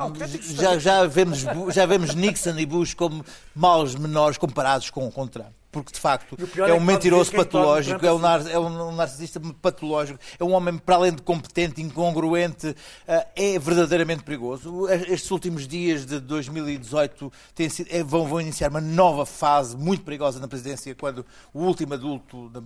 [0.00, 5.26] Autêntico já, já, vemos, já vemos Nixon e Bush como maus menores comparados com, com
[5.26, 5.52] Trump.
[5.74, 6.34] Porque, de facto,
[6.66, 10.52] é é um mentiroso o patológico, é um, nar- é um narcisista patológico, é um
[10.52, 12.74] homem, para além de competente, incongruente,
[13.06, 14.88] ah, é verdadeiramente perigoso.
[14.88, 20.04] Estes últimos dias de 2018 têm sido- é, vão, vão iniciar uma nova fase muito
[20.04, 22.60] perigosa na presidência, quando o último adulto da,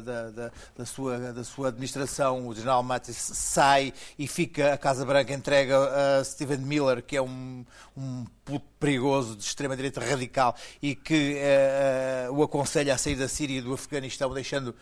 [0.30, 5.32] da- da- sua, da sua administração, o general Mattis, sai e fica a Casa Branca
[5.32, 5.76] entrega
[6.20, 7.64] a Stephen Miller, que é um,
[7.96, 13.26] um puto perigoso de extrema-direita radical e que eh, eh, o aconselha a sair da
[13.28, 14.74] Síria e do Afeganistão, deixando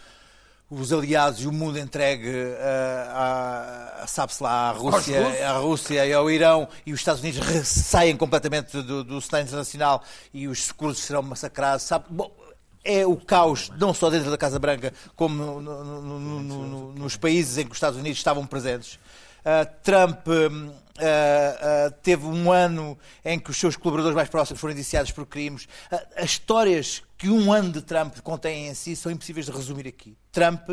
[0.70, 6.06] os aliados e o mundo entregue eh, a, a- sabe-se lá, à Rússia, à Rússia
[6.06, 10.70] e ao Irão e os Estados Unidos saem completamente do, do cenário internacional e os
[10.72, 12.04] curdos serão massacrados, sabe?
[12.11, 12.30] Bom,
[12.85, 17.56] é o caos, não só dentro da Casa Branca, como no- no- no- nos países
[17.58, 18.98] em que os Estados Unidos estavam presentes.
[19.43, 20.33] Uh, Trump uh,
[21.03, 25.65] uh, teve um ano em que os seus colaboradores mais próximos foram indiciados por crimes.
[25.90, 29.87] Uh, as histórias que um ano de Trump contém em si são impossíveis de resumir
[29.88, 30.17] aqui.
[30.31, 30.71] Trump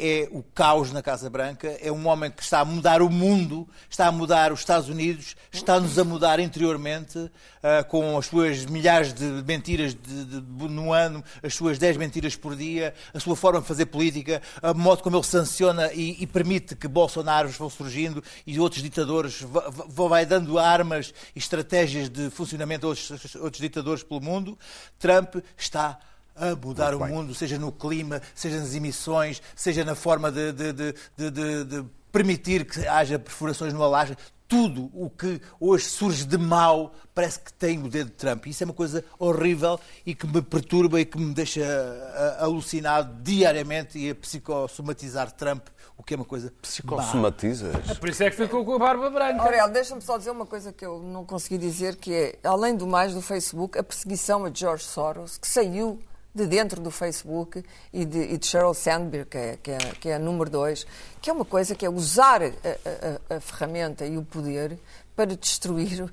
[0.00, 3.68] é o caos na Casa Branca, é um homem que está a mudar o mundo,
[3.88, 7.30] está a mudar os Estados Unidos, está-nos a mudar interiormente,
[7.62, 11.96] ah, com as suas milhares de mentiras de- de- de- no ano, as suas 10
[11.96, 16.16] mentiras por dia, a sua forma de fazer política, a modo como ele sanciona e,
[16.22, 19.68] e permite que Bolsonaros vão surgindo e outros ditadores, va-
[20.08, 24.58] vai dando armas e estratégias de funcionamento a outros, outros ditadores pelo mundo.
[24.98, 25.98] Trump está
[26.40, 30.72] a mudar o mundo, seja no clima, seja nas emissões, seja na forma de, de-
[30.72, 34.16] de- de- de- de permitir que haja perfurações no Alasca.
[34.48, 38.46] tudo o que hoje surge de mal parece que tem o dedo de Trump.
[38.48, 41.62] Isso é uma coisa horrível e que me perturba e que me deixa
[42.40, 47.98] alucinado diariamente e a psicossomatizar Trump, o que é uma coisa Psicossomatizas?
[47.98, 49.40] Por isso é que ficou com a barba branca.
[49.42, 52.86] Aurel, deixa-me só dizer uma coisa que eu não consegui dizer, que é, além do
[52.88, 56.00] mais do Facebook, a perseguição a George Soros, que saiu
[56.34, 60.08] de dentro do Facebook e de, e de Sheryl Sandberg, que é, que, é, que
[60.08, 60.86] é a número dois,
[61.20, 64.78] que é uma coisa que é usar a, a, a ferramenta e o poder
[65.16, 66.08] para destruir uh,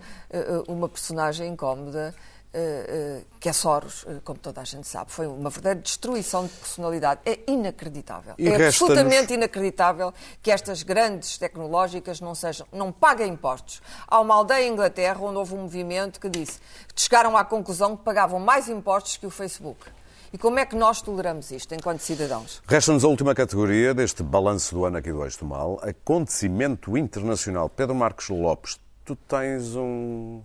[0.68, 2.14] uma personagem incómoda
[2.54, 5.12] uh, uh, que é Soros, como toda a gente sabe.
[5.12, 7.22] Foi uma verdadeira destruição de personalidade.
[7.24, 8.34] É inacreditável.
[8.38, 13.82] E é absolutamente inacreditável que estas grandes tecnológicas não sejam, não paguem impostos.
[14.08, 16.60] Há uma aldeia em Inglaterra onde houve um movimento que disse
[16.94, 19.97] que chegaram à conclusão que pagavam mais impostos que o Facebook.
[20.32, 22.62] E como é que nós toleramos isto enquanto cidadãos?
[22.68, 27.70] Resta-nos a última categoria deste balanço do ano aqui do Eixo do Mal, acontecimento internacional.
[27.70, 30.42] Pedro Marcos Lopes, tu tens um...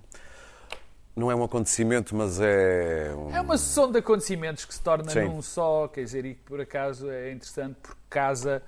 [1.14, 3.34] Não é um acontecimento, mas é um...
[3.36, 5.24] É uma sessão de acontecimentos que se torna Sim.
[5.24, 8.62] num só, quer dizer, e que por acaso é interessante porque casa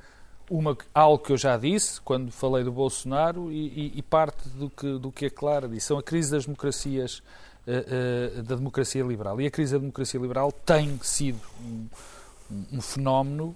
[0.50, 4.68] uma, algo que eu já disse quando falei do Bolsonaro e, e- e parte do
[4.68, 5.86] que, do que a Clara disse.
[5.86, 7.22] São a crise das democracias,
[7.66, 9.40] eh, eh, da democracia liberal.
[9.40, 11.86] E a crise da democracia liberal tem sido um,
[12.72, 13.54] um- fenómeno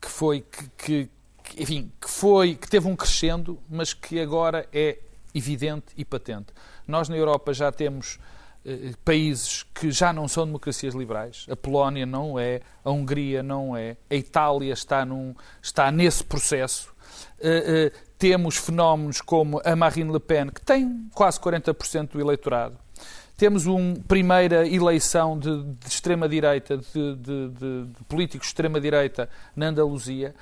[0.00, 1.10] que foi, que, que-
[1.42, 4.98] que, enfim, que foi, que teve um crescendo, mas que agora é
[5.34, 6.46] evidente e patente.
[6.86, 8.18] Nós na Europa já temos
[8.64, 11.44] eh, países que já não são democracias liberais.
[11.50, 16.94] A Polónia não é, a Hungria não é, a Itália está, num, está nesse processo.
[17.40, 22.78] Eh, eh, temos fenómenos como a Marine Le Pen, que tem quase 40% do eleitorado.
[23.36, 30.34] Temos uma primeira eleição de, de extrema-direita, de, de- de- políticos de extrema-direita na Andaluzia.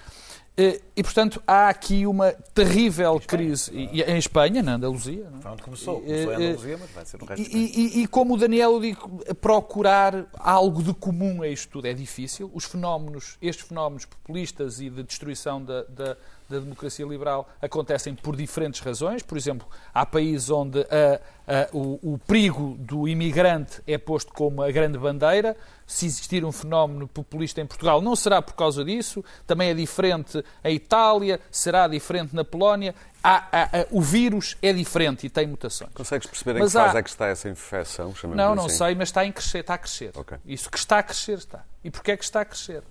[0.55, 3.71] Eh, E, portanto, há aqui uma terrível crise.
[3.73, 5.27] E, em Espanha, na Andaluzia.
[5.31, 5.41] não é?
[5.43, 6.01] Foi onde começou.
[6.03, 7.43] Começou em eh, Andaluzia, mas vai ser o resto.
[7.51, 7.57] e,
[8.01, 12.51] e- e como o Daniel digo, procurar algo de comum a isto tudo é difícil.
[12.53, 16.17] Os fenómenos, estes fenómenos populistas e de destruição da, da-
[16.53, 19.23] da democracia liberal acontecem por diferentes razões.
[19.23, 24.63] Por exemplo, há países onde a- a- o, o perigo do imigrante é posto como
[24.63, 25.57] a grande bandeira.
[25.87, 29.23] Se existir um fenómeno populista em Portugal, não será por causa disso.
[29.47, 32.95] Também é diferente a Itália, será diferente na Polónia.
[33.23, 35.91] Há- o vírus é diferente e tem mutações.
[35.95, 38.13] Consegues perceber em Mas que fase há- é que está essa infecção?
[38.35, 38.77] Não, não assim?
[38.79, 40.11] sei, mas está, em crescer, está a crescer.
[40.15, 40.39] Ok.
[40.47, 41.65] Isso que está a crescer está.
[41.85, 42.83] E porquê é que está a crescer?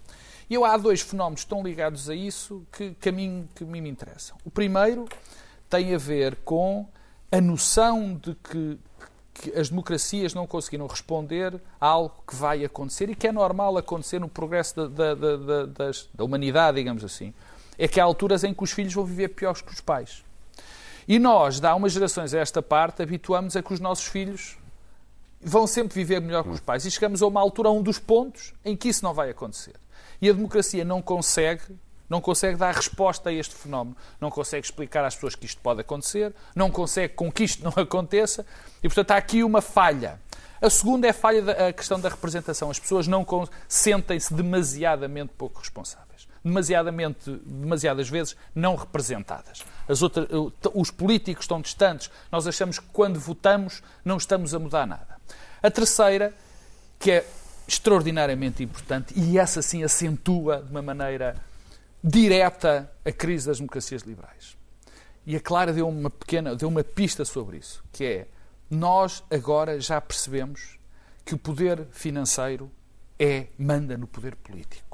[0.52, 3.68] E eu há dois fenómenos estão ligados a isso que, que, a mim, que a
[3.68, 4.36] mim me interessam.
[4.44, 5.08] O primeiro
[5.70, 6.86] tem a ver com
[7.32, 8.78] a noção de que,
[9.34, 13.78] que as democracias não conseguiram responder a algo que vai acontecer e que é normal
[13.78, 17.34] acontecer no progresso da, da, da, da- das- da humanidade, digamos assim.
[17.78, 20.22] É que há alturas em que os filhos vão viver piores que os pais.
[21.08, 24.58] E nós, de há umas gerações a esta parte, habituamos a que os nossos filhos
[25.42, 26.84] vão sempre viver melhor que os pais.
[26.86, 29.76] E chegamos a uma altura, a um dos pontos, em que isso não vai acontecer.
[30.22, 31.64] E a democracia não consegue,
[32.08, 33.98] não consegue dar resposta a este fenómeno.
[34.20, 37.74] Não consegue explicar às pessoas que isto pode acontecer, não consegue com que isto não
[37.76, 38.46] aconteça.
[38.84, 40.20] E, portanto, há aqui uma falha.
[40.62, 42.70] A segunda é a falha da questão da representação.
[42.70, 43.26] As pessoas não
[43.68, 46.28] sentem-se demasiadamente pouco responsáveis.
[46.46, 49.64] Demasiadamente, demasiadas vezes não representadas.
[49.88, 50.28] As outras,
[50.76, 52.12] os políticos estão distantes.
[52.32, 55.18] Nós achamos que quando votamos não estamos a mudar nada.
[55.64, 56.32] A terceira,
[57.00, 57.26] que é
[57.72, 61.42] extraordinariamente importante, e essa sim acentua de uma maneira
[62.04, 64.58] direta a crise das democracias liberais.
[65.26, 68.28] E a Clara deu uma pequena, deu uma pista sobre isso, que é
[68.70, 70.78] nós agora já percebemos
[71.24, 72.70] que o poder financeiro
[73.18, 74.91] é manda no poder político.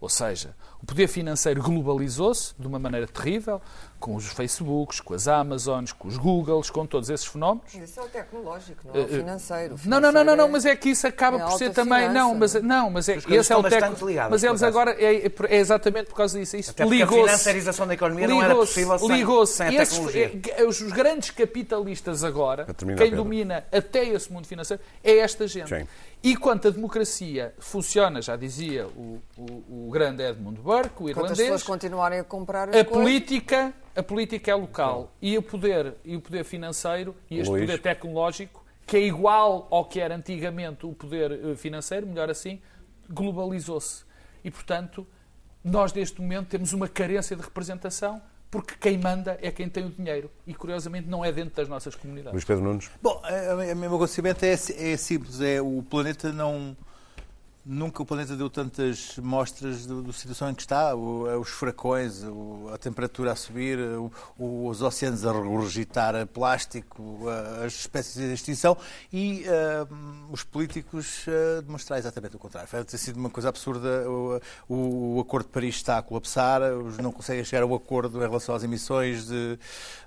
[0.00, 3.60] Ou seja, o poder financeiro globalizou-se de uma maneira terrível,
[3.98, 7.74] com os Facebooks, com as Amazons, com os Googles, com todos esses fenómenos.
[7.74, 9.74] Isso é o tecnológico, não é o financeiro.
[9.74, 11.52] O Não, não, não, não, financeiro não, é- mas é que isso acaba é por
[11.52, 12.10] ser também.
[12.12, 14.90] Não, mas, não, mas é, esse é o estão tec- bastante ligadas, Mas eles agora.
[15.02, 16.56] É, é exatamente por causa disso.
[16.58, 17.24] Isso porque a ligou-se.
[17.24, 19.52] financiarização da economia não era ligou-se- possível sem, ligou-se.
[19.54, 20.40] sem a tecnologia.
[20.58, 23.16] é, os, grandes capitalistas agora, quem Pedro.
[23.16, 25.70] domina até esse mundo financeiro, é esta gente.
[25.70, 25.88] Sim.
[26.26, 31.08] E quanto a democracia funciona, já dizia o, o, o grande Edmund Burke, o Enquanto
[31.08, 35.38] as irlandês, pessoas continuarem a comprar as a coisas, política, a política é local e
[35.38, 37.62] o poder e o poder financeiro e este Luís.
[37.62, 42.60] poder tecnológico que é igual ao que era antigamente o poder eh, financeiro, melhor assim,
[43.08, 44.04] globalizou-se.
[44.42, 45.06] E portanto,
[45.62, 48.20] nós neste momento temos uma carência de representação
[48.50, 51.94] porque quem manda é quem tem o dinheiro e curiosamente não é dentro das nossas
[51.94, 52.32] comunidades.
[52.32, 52.90] Luís Pedro Nunes?
[53.02, 56.76] Bom, a meu conhecimento é, é simples, é o planeta não
[57.68, 62.70] Nunca o planeta deu tantas mostras da situação em que está, o, os furacões, o,
[62.72, 63.76] a temperatura a subir,
[64.38, 67.28] o, os oceanos a regurgitar plástico,
[67.64, 68.76] as espécies em extinção
[69.12, 72.68] e uh, os políticos uh, demonstrar exatamente o contrário.
[72.70, 74.04] Vai ter sido uma coisa absurda.
[74.68, 76.60] O, Acordo de Paris está a colapsar,
[77.02, 79.58] não conseguem chegar a um acordo em relação às emissões de,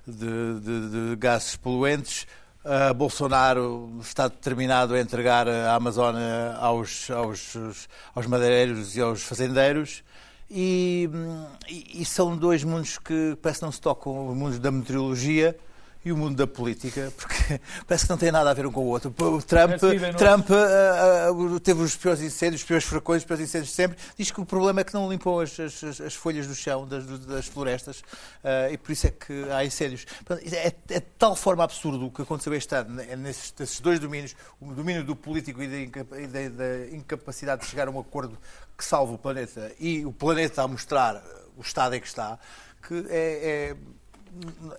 [0.06, 2.26] de, de, de gases poluentes.
[2.62, 10.04] Uh, Bolsonaro está determinado a entregar a Amazónia aos, aos, aos madeireiros e aos fazendeiros.
[10.50, 11.08] E,
[11.68, 15.56] e, e, são dois mundos que parece que não se tocam, o mundo da meteorologia
[16.02, 18.80] e o mundo da política, porque parece que não tem nada a ver um com
[18.80, 19.10] o outro.
[19.10, 19.72] O Trump,
[20.16, 23.98] Trump uh, uh, teve os piores incêndios, os piores furacões, os piores incêndios de sempre.
[24.16, 27.04] Diz que o problema é que não limpou as, as, as folhas do chão das,
[27.20, 30.06] das florestas uh, e por isso é que há incêndios.
[30.52, 34.00] É, é, de tal forma absurdo o que aconteceu este ano né, nesses, nesses dois
[34.00, 38.38] domínios, o domínio do político e da, da incapacidade de chegar a um acordo
[38.76, 41.22] que salve o planeta e o planeta a mostrar
[41.58, 42.38] o estado em que está,
[42.88, 43.76] que é,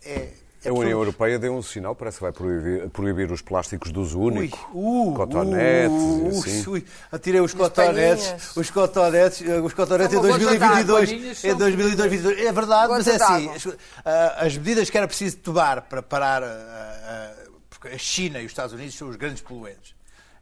[0.03, 0.33] é, é
[0.69, 4.19] a União Europeia deu um sinal, parece que vai proibir, proibir os plásticos de uso
[4.19, 4.69] único.
[4.73, 6.69] Ui, uh, cotonetes, uh, assim.
[6.69, 11.43] ui, atirei os cotonetes, os cotonetes, os cotonetes em 2022.
[11.43, 12.39] Em 2022.
[12.39, 13.67] É verdade, mas é assim, as,
[14.05, 17.33] ah, as, medidas que era preciso tomar para parar, ah,
[17.67, 19.95] porque a China e os Estados Unidos são os grandes poluentes,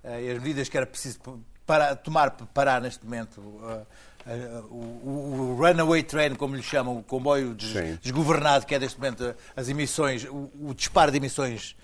[0.04, 1.20] e as medidas que era preciso
[1.66, 3.42] para, tomar para parar neste momento
[4.70, 9.36] o, o, runaway train, como lhe chamam, o comboio des, desgovernado, que é neste momento
[9.56, 11.76] as emissões, o, o disparo de emissões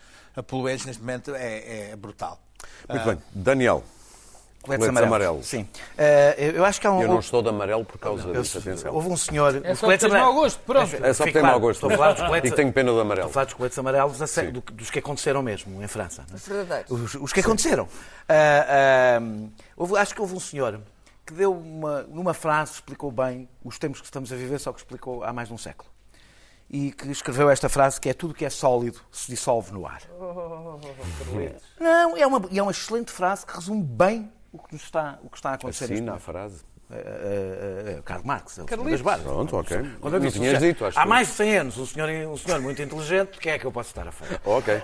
[0.47, 2.39] poluentes neste momento é, é brutal.
[2.89, 3.17] Muito bem.
[3.33, 3.83] Daniel.
[4.65, 5.07] Coletes amarelos.
[5.07, 5.43] amarelo.
[5.43, 5.61] Sim.
[5.61, 7.01] Uh, eu acho que há um.
[7.01, 8.93] Eu não estou de amarelo por causa não, disso, atenção.
[8.93, 9.61] Houve um senhor.
[9.63, 11.05] É só ter mau gosto, pronto.
[11.05, 11.87] É só ter mau gosto.
[12.43, 13.27] E tenho pena do amarelo.
[13.27, 14.17] Estou a falar dos coletes amarelos
[14.51, 16.25] do, dos que aconteceram mesmo em França.
[16.31, 16.91] É?
[16.91, 17.83] Os, os, que aconteceram.
[17.83, 20.79] Uh, uh, houve, acho que houve um senhor
[21.25, 24.79] que deu uma, numa frase, explicou bem os tempos que estamos a viver, só que
[24.79, 25.89] explicou há mais de um século.
[26.69, 30.01] E que escreveu esta frase que é tudo que é sólido se dissolve no ar.
[30.19, 30.79] Oh,
[31.79, 35.37] Não, é uma, é uma excelente frase que resume bem o que, está, o que
[35.37, 35.85] está a acontecer.
[35.85, 36.63] Assina a frase.
[36.87, 39.23] Uh, uh, Karl Marx, é das bases.
[39.23, 39.89] Pronto, ok.
[39.99, 43.39] Quando eu disse, dito, há mais de 100 anos, um senhor, um senhor muito inteligente,
[43.39, 44.39] que é que eu posso estar a falar?
[44.45, 44.75] Ok.
[44.75, 44.81] Uh,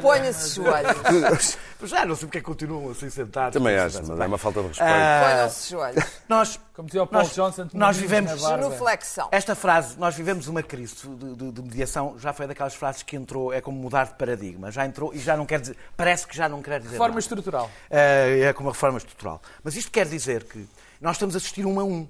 [0.00, 1.58] Ponha-se joelhos.
[1.84, 3.52] Já não sei porque é que continuam assim sentados.
[3.52, 4.90] Também acho, mas é uma falta de respeito.
[4.90, 6.04] Ponham-se joelhos.
[6.28, 9.28] Nós, Como dizia o Paul nós, Johnson, nós vivemos no flexão.
[9.30, 13.14] Esta frase, nós vivemos uma crise de, de, de, mediação, já foi daquelas frases que
[13.14, 14.72] entrou, é como mudar de paradigma.
[14.72, 16.92] Já entrou e já não quer dizer, parece que já não quer dizer.
[16.92, 17.20] Reforma nada.
[17.20, 17.70] estrutural.
[17.90, 19.17] é como uma reforma estrutural.
[19.62, 20.66] Mas isto quer dizer que
[21.00, 22.08] nós estamos a assistir um a um.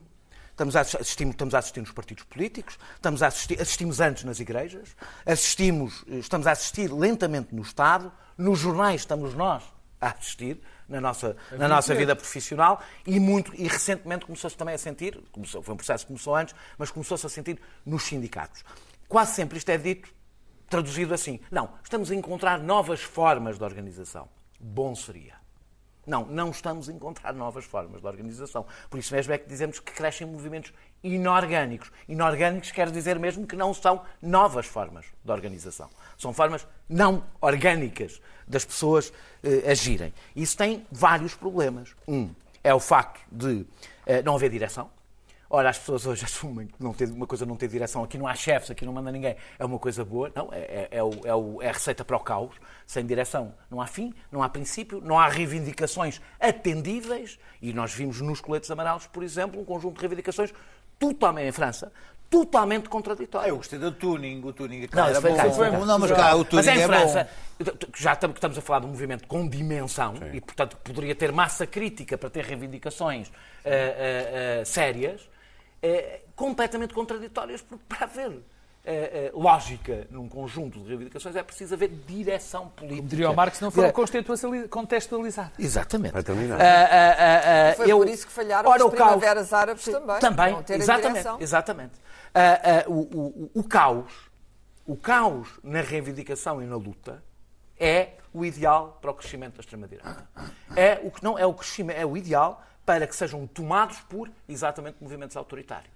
[0.50, 4.40] Estamos a, assistir, estamos a assistir nos partidos políticos, estamos a assistir, assistimos antes nas
[4.40, 9.62] igrejas, assistimos, estamos a assistir lentamente no Estado, nos jornais estamos nós
[10.00, 14.78] a assistir na nossa, na nossa vida profissional e muito e recentemente começou-se também a
[14.78, 18.64] sentir, começou, foi um processo que começou antes, mas começou-se a sentir nos sindicatos.
[19.08, 20.12] Quase sempre isto é dito,
[20.68, 21.38] traduzido assim.
[21.52, 24.28] Não, estamos a encontrar novas formas de organização.
[24.58, 25.37] Bom seria.
[26.08, 28.64] Não, não estamos a encontrar novas formas de organização.
[28.88, 30.72] Por isso mesmo é que dizemos que crescem movimentos
[31.04, 31.92] inorgânicos.
[32.08, 35.90] Inorgânicos quer dizer mesmo que não são novas formas de organização.
[36.16, 40.14] São formas não orgânicas das pessoas eh, agirem.
[40.34, 41.94] Isso tem vários problemas.
[42.08, 42.30] Um
[42.64, 43.66] é o facto de
[44.06, 44.90] eh, não haver direção.
[45.50, 48.26] Ora, as pessoas hoje assumem que não ter, uma coisa não ter direção, aqui não
[48.26, 50.30] há chefes, aqui não manda ninguém, é uma coisa boa.
[50.34, 52.54] Não, é, é, é, o, é, o, é a receita para o caos.
[52.86, 57.38] Sem direção não há fim, não há princípio, não há reivindicações atendíveis.
[57.60, 60.52] E nós vimos nos coletes amarelos, por exemplo, um conjunto de reivindicações
[60.98, 61.92] totalmente em França,
[62.30, 63.46] totalmente contraditório.
[63.46, 65.34] Ah, eu gostei do tuning, o tuning não, era bom.
[65.34, 67.28] Cá, foi, não, mas cá o tuning mas em é França,
[67.58, 67.72] bom.
[67.96, 70.30] já estamos a falar de um movimento com dimensão Sim.
[70.34, 75.28] e, portanto, poderia ter massa crítica para ter reivindicações uh, uh, uh, sérias,
[76.34, 78.42] completamente contraditórias, porque para haver
[79.34, 82.96] lógica num conjunto de reivindicações é preciso haver direção política.
[82.96, 83.92] Como diria o Marx, não foram
[84.70, 85.52] contextualizadas.
[85.58, 86.12] Exatamente.
[86.12, 86.58] Vai terminar.
[87.76, 90.18] Foi eu, por isso que falharam as primaveras árabes também.
[90.20, 91.28] Também, exatamente.
[91.40, 91.94] exatamente.
[92.28, 94.12] Uh, uh, o, o, o, caos,
[94.86, 97.22] o caos na reivindicação e na luta
[97.78, 100.28] é o ideal para o crescimento da extrema-direita.
[100.76, 104.30] É o que não é o crescimento, é o ideal para que sejam tomados por
[104.48, 105.92] exatamente movimentos autoritários.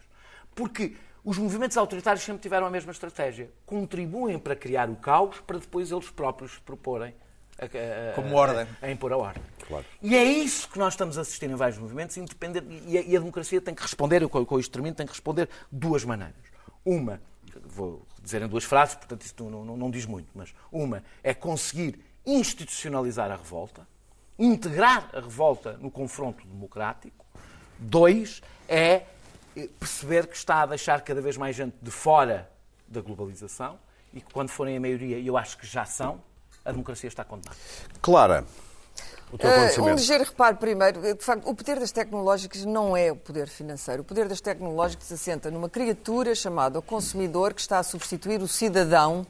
[0.55, 3.49] Porque os movimentos autoritários sempre tiveram a mesma estratégia.
[3.65, 7.15] Contribuem para criar o caos para depois eles próprios proporem
[7.59, 8.67] a, a, Como ordem.
[8.83, 9.43] A, a, impor a ordem.
[9.67, 9.87] Claro.
[10.03, 13.17] E é isso que nós estamos a assistir em vários movimentos, independente, e, a, e
[13.17, 16.45] a democracia tem que responder, com, com isto termino, tem que responder de duas maneiras.
[16.85, 17.23] Uma,
[17.65, 21.33] vou dizer em duas frases, portanto isto não, não, não diz muito, mas uma é
[21.33, 23.87] conseguir institucionalizar a revolta,
[24.39, 27.25] integrar a revolta no confronto democrático.
[27.79, 29.03] Dois, é
[29.57, 32.51] eh, perceber que está a deixar cada vez mais gente de fora
[32.87, 33.79] da globalização
[34.13, 36.21] e que quando forem a maioria, e eu acho que já são,
[36.65, 37.57] a democracia está condenada.
[38.01, 38.45] Clara,
[39.33, 43.49] Uh, um ligeiro reparo primeiro, de facto, o poder das tecnológicas não é o poder
[43.49, 44.03] financeiro.
[44.03, 48.43] O poder das tecnológicas se assenta numa criatura chamada o consumidor que está a substituir
[48.43, 49.27] o cidadão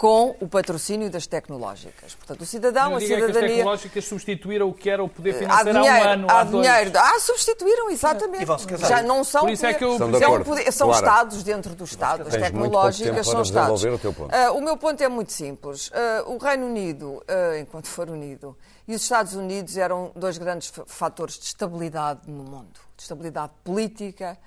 [0.00, 2.14] com o patrocínio das tecnológicas.
[2.14, 3.48] Portanto, o cidadão, Não a que as cidadania...
[3.56, 6.44] tecnológicas substituíram o que era o poder Há financeiro há um dinheiro, ano, há há
[6.44, 6.66] dois.
[6.66, 6.90] dinheiro.
[6.98, 8.44] Ah, substituíram, exatamente.
[8.44, 8.76] E.
[8.88, 9.42] Já não são.
[9.42, 10.44] Por isso é que eu- são, acordo.
[10.46, 11.06] poder- são Clara.
[11.06, 12.22] Estados dentro do Estado.
[12.22, 13.84] As tecnológicas são Estados.
[13.84, 14.34] o teu ponto.
[14.34, 15.90] Ah, o meu ponto é muito simples.
[15.92, 18.56] Ah, o Reino Unido, ah, enquanto for unido,
[18.88, 22.80] e os Estados Unidos eram dois grandes fa- fatores de estabilidade no mundo.
[22.96, 24.38] De estabilidade política,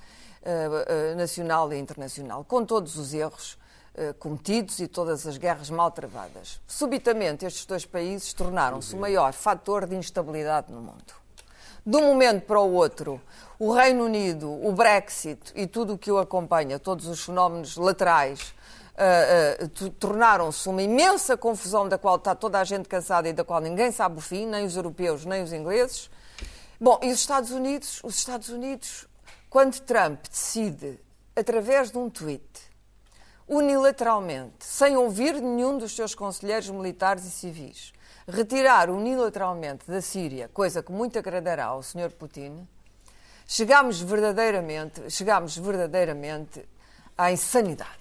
[1.15, 3.55] nacional e internacional, com todos os erros
[3.95, 6.59] eh, cometidos e todas as guerras mal travadas.
[6.67, 11.13] Subitamente, estes dois países tornaram-se o maior fator de instabilidade no mundo.
[11.85, 13.21] De um momento para o outro,
[13.59, 18.53] o Reino Unido, o Brexit e tudo o que o acompanha, todos os fenómenos laterais,
[18.95, 23.43] eh, tu- tornaram-se uma imensa confusão da qual está toda a gente cansada e da
[23.43, 26.09] qual ninguém sabe o fim, nem os europeus, nem os ingleses.
[26.79, 27.99] Bom, e os Estados Unidos?
[28.03, 29.07] Os Estados Unidos,
[29.49, 30.99] quando Trump decide,
[31.35, 32.43] através de um tweet,
[33.47, 37.93] unilateralmente, sem ouvir nenhum dos seus conselheiros militares e civis,
[38.27, 42.11] retirar unilateralmente da Síria, coisa que muito agradará ao Sr.
[42.11, 42.67] Putin,
[43.45, 46.67] chegámos verdadeiramente, chegámos verdadeiramente
[47.17, 47.91] à insanidade.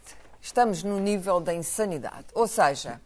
[0.41, 2.27] Estamos no nível da insanidade.
[2.35, 3.01] Ou seja,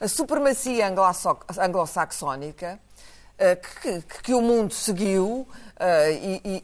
[0.00, 2.80] a supremacia anglo-saxónica
[3.56, 6.62] que, que- que o mundo seguiu eh, e, e-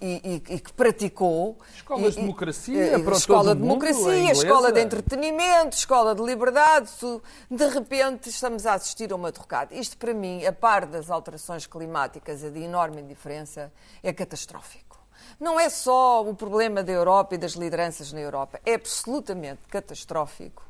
[0.50, 1.56] e- e que praticou.
[1.74, 6.90] Escolas de democracia eh, para Escola de democracia, escola de entretenimento, escola de liberdade.
[7.00, 9.74] tu- De repente estamos a assistir a uma derrocada.
[9.74, 13.72] Isto, para mim, a par das alterações climáticas e de enorme indiferença,
[14.02, 14.98] é catastrófico.
[15.40, 20.62] Não é só o problema da Europa e das lideranças na Europa, é absolutamente catastrófico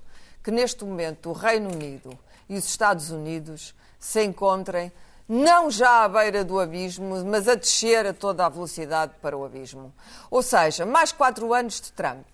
[0.42, 2.16] que neste momento o Reino Unido
[2.48, 4.92] e os Estados Unidos se encontrem
[5.28, 9.44] não já à beira do abismo, mas a descer a toda a velocidade para o
[9.44, 9.92] abismo.
[10.30, 12.26] Ou seja, mais quatro anos de Trump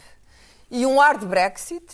[0.71, 1.85] e um hard Brexit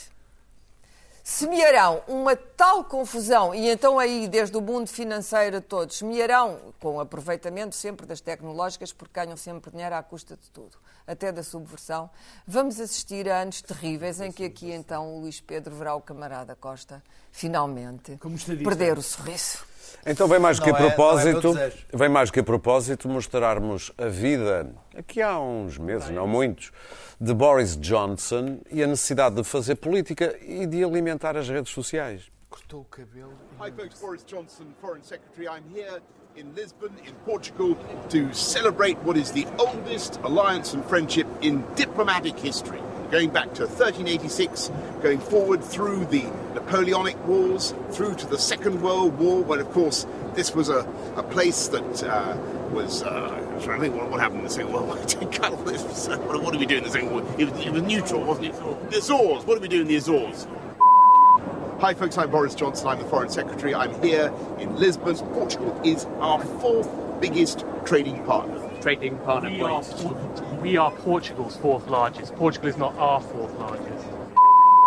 [1.29, 6.99] semearão uma tal confusão, e então aí, desde o mundo financeiro a todos, semearão, com
[6.99, 12.09] aproveitamento sempre das tecnológicas, porque ganham sempre dinheiro à custa de tudo, até da subversão,
[12.47, 16.57] vamos assistir a anos terríveis em que aqui então o Luís Pedro verá o camarada
[16.57, 18.19] Costa, finalmente,
[18.65, 19.59] perder o sorriso.
[20.07, 21.77] Então vem mais que a é- é propósito, meu desejo.
[21.93, 26.71] vem mais que a propósito mostrarmos a vida, aqui há uns meses, não muitos,
[27.21, 32.31] de Boris Johnson e a necessidade de fazer política e de alimentar as redes sociais.
[32.49, 33.33] Cortou o cabelo.
[33.61, 34.01] Hi, folks.
[34.01, 35.47] Boris Johnson, Foreign Secretary.
[35.47, 36.01] I'm here
[36.37, 37.77] in Lisbon, in Portugal,
[38.11, 42.81] to celebrate what is the oldest alliance and friendship in diplomatic history.
[43.11, 44.71] Going back to 1386,
[45.03, 46.25] going forward through the
[46.55, 51.23] Napoleonic Wars, through to the Second World War, when, of course, this was a, a
[51.23, 52.37] place that uh,
[52.71, 53.03] was.
[53.03, 54.97] Uh, I'm trying to think what, what happened in the Second World War.
[55.33, 56.09] Cut all this.
[56.09, 57.41] What, what did we do in the Second World War?
[57.41, 58.91] It was, it was neutral, wasn't it?
[58.91, 59.45] The Azores.
[59.45, 60.47] What did we do in the Azores?
[61.81, 62.19] Hi, folks.
[62.19, 62.89] I'm Boris Johnson.
[62.89, 63.73] I'm the Foreign Secretary.
[63.73, 65.17] I'm here in Lisbon.
[65.17, 68.69] Portugal is our fourth biggest trading partner.
[68.81, 69.49] trading partner.
[69.49, 69.83] We are,
[70.61, 72.35] we are Portugal's fourth largest.
[72.35, 74.09] Portugal is not our fourth largest.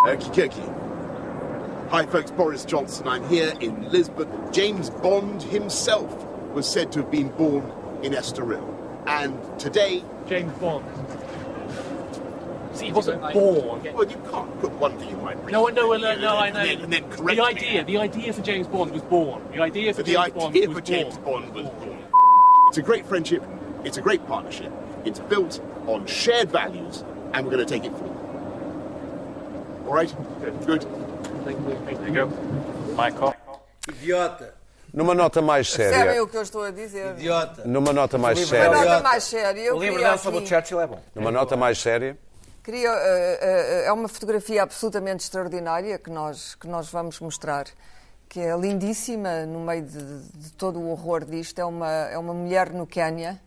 [0.03, 1.89] Okie dokie.
[1.91, 2.29] Hi, folks.
[2.31, 3.07] Boris Johnson.
[3.07, 4.27] I'm here in Lisbon.
[4.51, 6.13] James Bond himself
[6.53, 7.71] was said to have been born
[8.03, 8.67] in Estoril.
[9.07, 10.85] And today, James Bond.
[12.81, 13.83] See, he wasn't born.
[13.93, 15.51] well, you can't put one thing in my brain.
[15.53, 16.63] No, no, no, no, I and know.
[16.65, 17.41] then, and then correct the me.
[17.41, 19.41] idea, the idea for James Bond was born.
[19.53, 21.43] The idea for the James Bond idea was for James born.
[21.43, 21.97] Bond was born.
[22.69, 23.43] It's a great friendship.
[23.83, 24.71] It's a great partnership.
[25.05, 27.03] It's built on shared values,
[27.33, 28.17] and we're going to take it forward.
[29.87, 30.13] All right?
[30.65, 30.83] Good.
[31.45, 31.77] Thank you.
[31.85, 32.27] There you go.
[32.95, 33.35] Michael.
[33.89, 34.53] Idiota,
[34.93, 37.11] Numa nota mais Percebem séria, o que eu estou a dizer?
[37.17, 37.63] idiota.
[37.65, 39.73] numa nota mais livro Uma nota mais séria.
[39.73, 40.99] O livro queria dela sobre o Churchill é bom.
[41.15, 42.17] numa nota mais séria,
[42.63, 47.65] Queria, eh, eh, é uma fotografia absolutamente extraordinária que nós, que nós vamos mostrar,
[48.29, 51.57] que é lindíssima no meio de, de todo o horror disto.
[51.57, 53.41] É uma, é uma mulher no Quénia.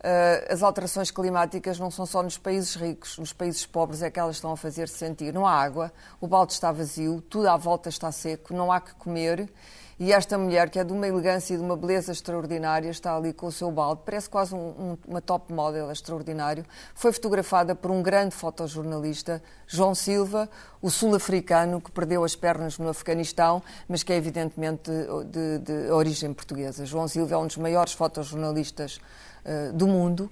[0.00, 4.20] Eh, as alterações climáticas não são só nos países ricos, nos países pobres é que
[4.20, 5.34] elas estão a fazer-se sentir.
[5.34, 8.94] Não há água, o balde está vazio, tudo à volta está seco, não há que
[8.94, 9.52] comer
[9.98, 13.32] E esta mulher, que é de uma elegância e de uma beleza extraordinária, está ali
[13.32, 16.64] com o seu balde, parece quase um, um, uma top model extraordinário.
[16.94, 20.48] Foi fotografada por um grande fotojornalista, João Silva,
[20.82, 25.90] o sul-africano que perdeu as pernas no Afeganistão, mas que é evidentemente de, de, de
[25.90, 26.84] origem portuguesa.
[26.84, 29.00] João Silva é um dos maiores fotojornalistas
[29.44, 30.28] uh, do mundo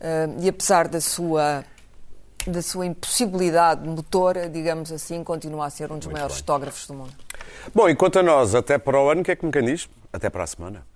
[0.00, 1.64] uh, e, apesar da sua
[2.46, 6.40] da sua impossibilidade motora, digamos assim, continua a ser um dos Muito maiores bem.
[6.42, 7.12] fotógrafos do mundo.
[7.74, 9.88] Bom, e quanto a nós, até para o ano, o que é que me diz?
[10.12, 10.86] Até para a semana.